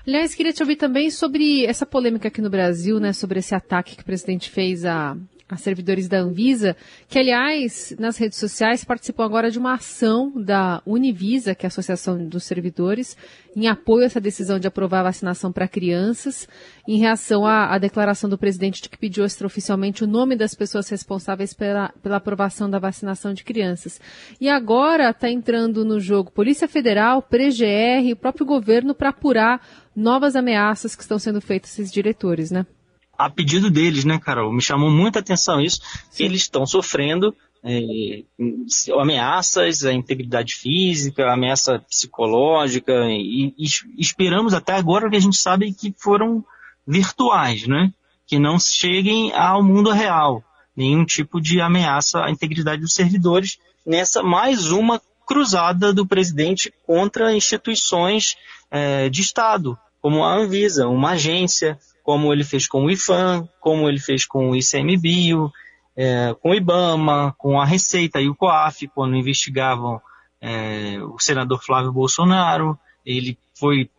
Aliás, 0.07 0.33
queria 0.33 0.53
te 0.53 0.63
ouvir 0.63 0.77
também 0.77 1.11
sobre 1.11 1.65
essa 1.65 1.85
polêmica 1.85 2.29
aqui 2.29 2.41
no 2.41 2.49
Brasil, 2.49 2.99
né, 2.99 3.13
sobre 3.13 3.39
esse 3.39 3.53
ataque 3.53 3.95
que 3.95 4.01
o 4.01 4.05
presidente 4.05 4.49
fez 4.49 4.83
a, 4.83 5.15
a 5.49 5.57
servidores 5.57 6.07
da 6.07 6.19
Anvisa, 6.19 6.77
que, 7.07 7.17
aliás, 7.17 7.95
nas 7.97 8.17
redes 8.17 8.37
sociais 8.37 8.83
participam 8.83 9.25
agora 9.25 9.49
de 9.49 9.57
uma 9.57 9.73
ação 9.73 10.31
da 10.35 10.79
Univisa, 10.85 11.55
que 11.55 11.65
é 11.65 11.67
a 11.67 11.69
Associação 11.69 12.23
dos 12.27 12.43
Servidores, 12.43 13.17
em 13.55 13.67
apoio 13.67 14.03
a 14.03 14.05
essa 14.05 14.21
decisão 14.21 14.59
de 14.59 14.67
aprovar 14.67 14.99
a 14.99 15.05
vacinação 15.05 15.51
para 15.51 15.67
crianças, 15.67 16.47
em 16.87 16.99
reação 16.99 17.47
à, 17.47 17.73
à, 17.73 17.79
declaração 17.79 18.29
do 18.29 18.37
presidente 18.37 18.79
de 18.79 18.89
que 18.89 18.97
pediu 18.97 19.25
extraoficialmente 19.25 20.03
o 20.03 20.07
nome 20.07 20.35
das 20.35 20.53
pessoas 20.53 20.87
responsáveis 20.87 21.51
pela, 21.51 21.89
pela 22.03 22.17
aprovação 22.17 22.69
da 22.69 22.77
vacinação 22.77 23.33
de 23.33 23.43
crianças. 23.43 23.99
E 24.39 24.47
agora 24.47 25.09
está 25.09 25.31
entrando 25.31 25.83
no 25.83 25.99
jogo 25.99 26.31
Polícia 26.31 26.67
Federal, 26.67 27.27
e 27.31 28.13
o 28.13 28.15
próprio 28.15 28.45
governo 28.45 28.93
para 28.93 29.09
apurar 29.09 29.65
novas 29.95 30.35
ameaças 30.35 30.95
que 30.95 31.01
estão 31.01 31.17
sendo 31.17 31.41
feitas 31.41 31.71
a 31.71 31.73
esses 31.73 31.91
diretores, 31.91 32.51
né? 32.51 32.65
A 33.19 33.29
pedido 33.29 33.69
deles, 33.69 34.05
né, 34.05 34.17
Carol? 34.17 34.53
Me 34.53 34.61
chamou 34.61 34.89
muita 34.89 35.19
atenção 35.19 35.59
isso, 35.59 35.81
que 36.15 36.23
eles 36.23 36.43
estão 36.43 36.65
sofrendo 36.65 37.35
é, 37.61 38.23
ameaças 38.97 39.83
à 39.83 39.91
integridade 39.91 40.55
física, 40.55 41.29
ameaça 41.29 41.79
psicológica, 41.79 42.93
e, 43.09 43.53
e, 43.57 43.67
esperamos 43.97 44.53
até 44.53 44.73
agora 44.73 45.09
que 45.09 45.17
a 45.17 45.19
gente 45.19 45.35
sabe 45.35 45.73
que 45.73 45.93
foram 45.97 46.45
virtuais, 46.87 47.67
né? 47.67 47.91
Que 48.25 48.39
não 48.39 48.57
cheguem 48.57 49.33
ao 49.33 49.61
mundo 49.61 49.91
real, 49.91 50.41
nenhum 50.73 51.03
tipo 51.03 51.41
de 51.41 51.59
ameaça 51.59 52.23
à 52.23 52.31
integridade 52.31 52.81
dos 52.81 52.93
servidores 52.93 53.59
nessa 53.85 54.23
mais 54.23 54.71
uma 54.71 55.01
cruzada 55.27 55.91
do 55.91 56.07
presidente 56.07 56.73
contra 56.87 57.35
instituições 57.35 58.37
é, 58.71 59.09
de 59.09 59.21
Estado, 59.21 59.77
como 60.01 60.23
a 60.23 60.33
Anvisa, 60.33 60.87
uma 60.87 61.11
agência, 61.11 61.77
como 62.09 62.33
ele 62.33 62.43
fez 62.43 62.67
com 62.67 62.85
o 62.85 62.89
IFAM, 62.89 63.47
como 63.59 63.87
ele 63.87 63.99
fez 63.99 64.25
com 64.25 64.49
o 64.49 64.55
ICMBio, 64.55 65.53
é, 65.95 66.35
com 66.41 66.49
o 66.49 66.55
IBAMA, 66.55 67.35
com 67.37 67.61
a 67.61 67.65
Receita 67.65 68.19
e 68.19 68.27
o 68.27 68.33
COAF, 68.33 68.87
quando 68.87 69.15
investigavam 69.15 70.01
é, 70.41 70.97
o 71.03 71.19
senador 71.19 71.63
Flávio 71.63 71.91
Bolsonaro. 71.91 72.79
Ele 73.05 73.37
foi, 73.53 73.91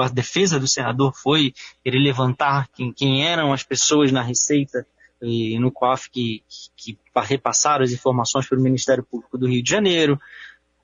a 0.00 0.06
defesa 0.06 0.60
do 0.60 0.68
senador 0.68 1.12
foi 1.12 1.52
ele 1.84 1.98
levantar 1.98 2.68
quem, 2.68 2.92
quem 2.92 3.26
eram 3.26 3.52
as 3.52 3.64
pessoas 3.64 4.12
na 4.12 4.22
Receita 4.22 4.86
e 5.20 5.58
no 5.58 5.72
COAF 5.72 6.08
que, 6.08 6.44
que 6.76 6.96
repassaram 7.16 7.82
as 7.82 7.90
informações 7.90 8.48
para 8.48 8.60
o 8.60 8.62
Ministério 8.62 9.02
Público 9.02 9.36
do 9.36 9.48
Rio 9.48 9.60
de 9.60 9.68
Janeiro. 9.68 10.20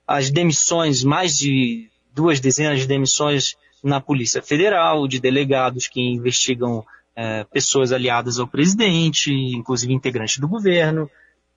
As 0.05 0.33
demissões, 0.33 1.05
mais 1.05 1.37
de 1.37 1.89
duas 2.13 2.41
dezenas 2.41 2.81
de 2.81 2.89
demissões 2.89 3.55
na 3.83 4.01
Polícia 4.01 4.41
Federal, 4.41 5.09
de 5.09 5.19
delegados 5.19 5.89
que 5.89 6.01
investigam 6.01 6.85
é, 7.17 7.45
pessoas 7.45 7.93
aliadas 7.93 8.39
ao 8.39 8.47
presidente, 8.47 9.33
inclusive 9.33 9.93
integrantes 9.93 10.39
do 10.39 10.49
governo. 10.49 11.11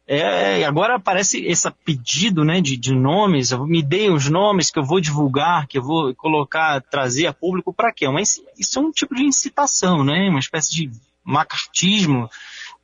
É, 0.08 0.64
agora 0.66 0.96
aparece 0.96 1.44
esse 1.46 1.70
pedido 1.84 2.44
né, 2.44 2.62
de, 2.62 2.78
de 2.78 2.94
nomes, 2.94 3.52
me 3.52 3.82
deem 3.82 4.12
os 4.12 4.30
nomes 4.30 4.70
que 4.70 4.78
eu 4.78 4.84
vou 4.84 5.00
divulgar, 5.00 5.66
que 5.66 5.80
eu 5.80 5.82
vou 5.82 6.14
colocar, 6.14 6.80
trazer 6.82 7.26
a 7.26 7.34
público 7.34 7.74
para 7.74 7.92
quê? 7.92 8.08
Uma, 8.08 8.22
isso 8.22 8.44
é 8.76 8.80
um 8.80 8.92
tipo 8.92 9.16
de 9.16 9.24
incitação, 9.24 10.04
né, 10.04 10.30
uma 10.30 10.40
espécie 10.40 10.72
de 10.72 10.92
macartismo 11.24 12.30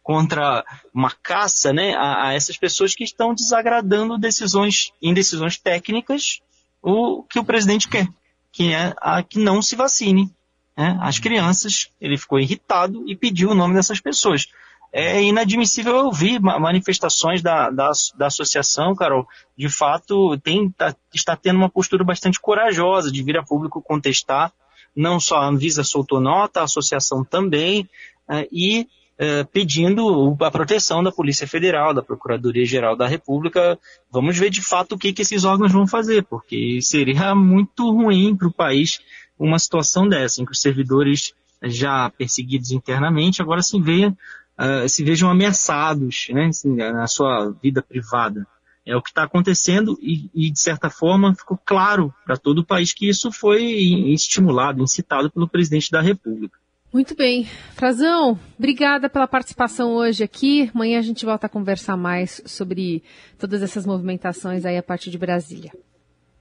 contra 0.01 0.65
uma 0.91 1.11
caça 1.11 1.71
né, 1.71 1.93
a, 1.93 2.29
a 2.29 2.33
essas 2.33 2.57
pessoas 2.57 2.95
que 2.95 3.03
estão 3.03 3.35
desagradando 3.35 4.17
decisões, 4.17 4.91
em 4.99 5.13
decisões 5.13 5.59
técnicas 5.59 6.41
o 6.81 7.21
que 7.23 7.37
o 7.37 7.43
presidente 7.43 7.87
quer 7.87 8.07
que 8.51 8.73
é 8.73 8.93
a 8.97 9.23
que 9.23 9.39
não 9.39 9.61
se 9.61 9.75
vacine. 9.75 10.29
Né? 10.77 10.97
As 11.01 11.19
crianças, 11.19 11.89
ele 11.99 12.17
ficou 12.17 12.39
irritado 12.39 13.03
e 13.07 13.15
pediu 13.15 13.51
o 13.51 13.55
nome 13.55 13.73
dessas 13.73 13.99
pessoas. 13.99 14.47
É 14.93 15.23
inadmissível 15.23 15.95
ouvir 16.05 16.41
manifestações 16.41 17.41
da, 17.41 17.69
da, 17.69 17.91
da 18.17 18.27
associação, 18.27 18.93
Carol. 18.93 19.25
De 19.57 19.69
fato, 19.69 20.37
tem, 20.39 20.69
tá, 20.69 20.93
está 21.13 21.33
tendo 21.35 21.57
uma 21.57 21.69
postura 21.69 22.03
bastante 22.03 22.41
corajosa 22.41 23.09
de 23.09 23.23
vir 23.23 23.37
a 23.37 23.43
público 23.43 23.81
contestar. 23.81 24.51
Não 24.93 25.17
só 25.17 25.37
a 25.37 25.47
Anvisa 25.47 25.85
soltou 25.85 26.19
nota, 26.19 26.59
a 26.59 26.65
associação 26.65 27.23
também, 27.23 27.89
é, 28.27 28.49
e 28.51 28.85
é, 29.21 29.43
pedindo 29.43 30.35
a 30.41 30.49
proteção 30.49 31.03
da 31.03 31.11
Polícia 31.11 31.47
Federal, 31.47 31.93
da 31.93 32.01
Procuradoria-Geral 32.01 32.95
da 32.95 33.05
República. 33.05 33.77
Vamos 34.11 34.35
ver 34.35 34.49
de 34.49 34.63
fato 34.63 34.95
o 34.95 34.97
que, 34.97 35.13
que 35.13 35.21
esses 35.21 35.43
órgãos 35.43 35.71
vão 35.71 35.85
fazer, 35.85 36.23
porque 36.23 36.79
seria 36.81 37.35
muito 37.35 37.91
ruim 37.91 38.35
para 38.35 38.47
o 38.47 38.51
país 38.51 38.99
uma 39.37 39.59
situação 39.59 40.09
dessa, 40.09 40.41
em 40.41 40.45
que 40.45 40.51
os 40.51 40.59
servidores 40.59 41.35
já 41.61 42.09
perseguidos 42.09 42.71
internamente 42.71 43.43
agora 43.43 43.61
se, 43.61 43.77
uh, 43.77 44.89
se 44.89 45.03
vejam 45.03 45.29
ameaçados 45.29 46.25
né, 46.31 46.47
assim, 46.47 46.75
na 46.75 47.05
sua 47.05 47.51
vida 47.61 47.83
privada. 47.83 48.47
É 48.83 48.95
o 48.95 49.03
que 49.03 49.09
está 49.09 49.21
acontecendo 49.21 49.99
e, 50.01 50.31
e, 50.33 50.49
de 50.49 50.59
certa 50.59 50.89
forma, 50.89 51.35
ficou 51.35 51.59
claro 51.63 52.11
para 52.25 52.37
todo 52.37 52.59
o 52.59 52.65
país 52.65 52.91
que 52.91 53.07
isso 53.07 53.31
foi 53.31 53.63
estimulado, 54.11 54.81
incitado 54.81 55.29
pelo 55.29 55.47
presidente 55.47 55.91
da 55.91 56.01
República. 56.01 56.57
Muito 56.93 57.15
bem. 57.15 57.45
Frazão, 57.73 58.37
obrigada 58.57 59.09
pela 59.09 59.25
participação 59.25 59.93
hoje 59.93 60.23
aqui. 60.23 60.69
Amanhã 60.75 60.99
a 60.99 61.01
gente 61.01 61.25
volta 61.25 61.45
a 61.47 61.49
conversar 61.49 61.95
mais 61.95 62.41
sobre 62.45 63.01
todas 63.39 63.61
essas 63.61 63.85
movimentações 63.85 64.65
aí 64.65 64.77
a 64.77 64.83
partir 64.83 65.09
de 65.09 65.17
Brasília. 65.17 65.71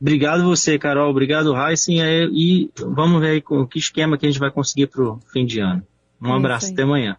Obrigado 0.00 0.42
você, 0.42 0.78
Carol. 0.78 1.10
Obrigado, 1.10 1.54
Heisen. 1.54 2.00
E 2.32 2.70
vamos 2.78 3.20
ver 3.20 3.28
aí 3.28 3.40
com 3.40 3.64
que 3.66 3.78
esquema 3.78 4.18
que 4.18 4.26
a 4.26 4.30
gente 4.30 4.40
vai 4.40 4.50
conseguir 4.50 4.88
para 4.88 5.04
o 5.04 5.20
fim 5.32 5.44
de 5.44 5.60
ano. 5.60 5.86
Um 6.20 6.32
é 6.32 6.36
abraço, 6.36 6.72
até 6.72 6.82
amanhã. 6.82 7.16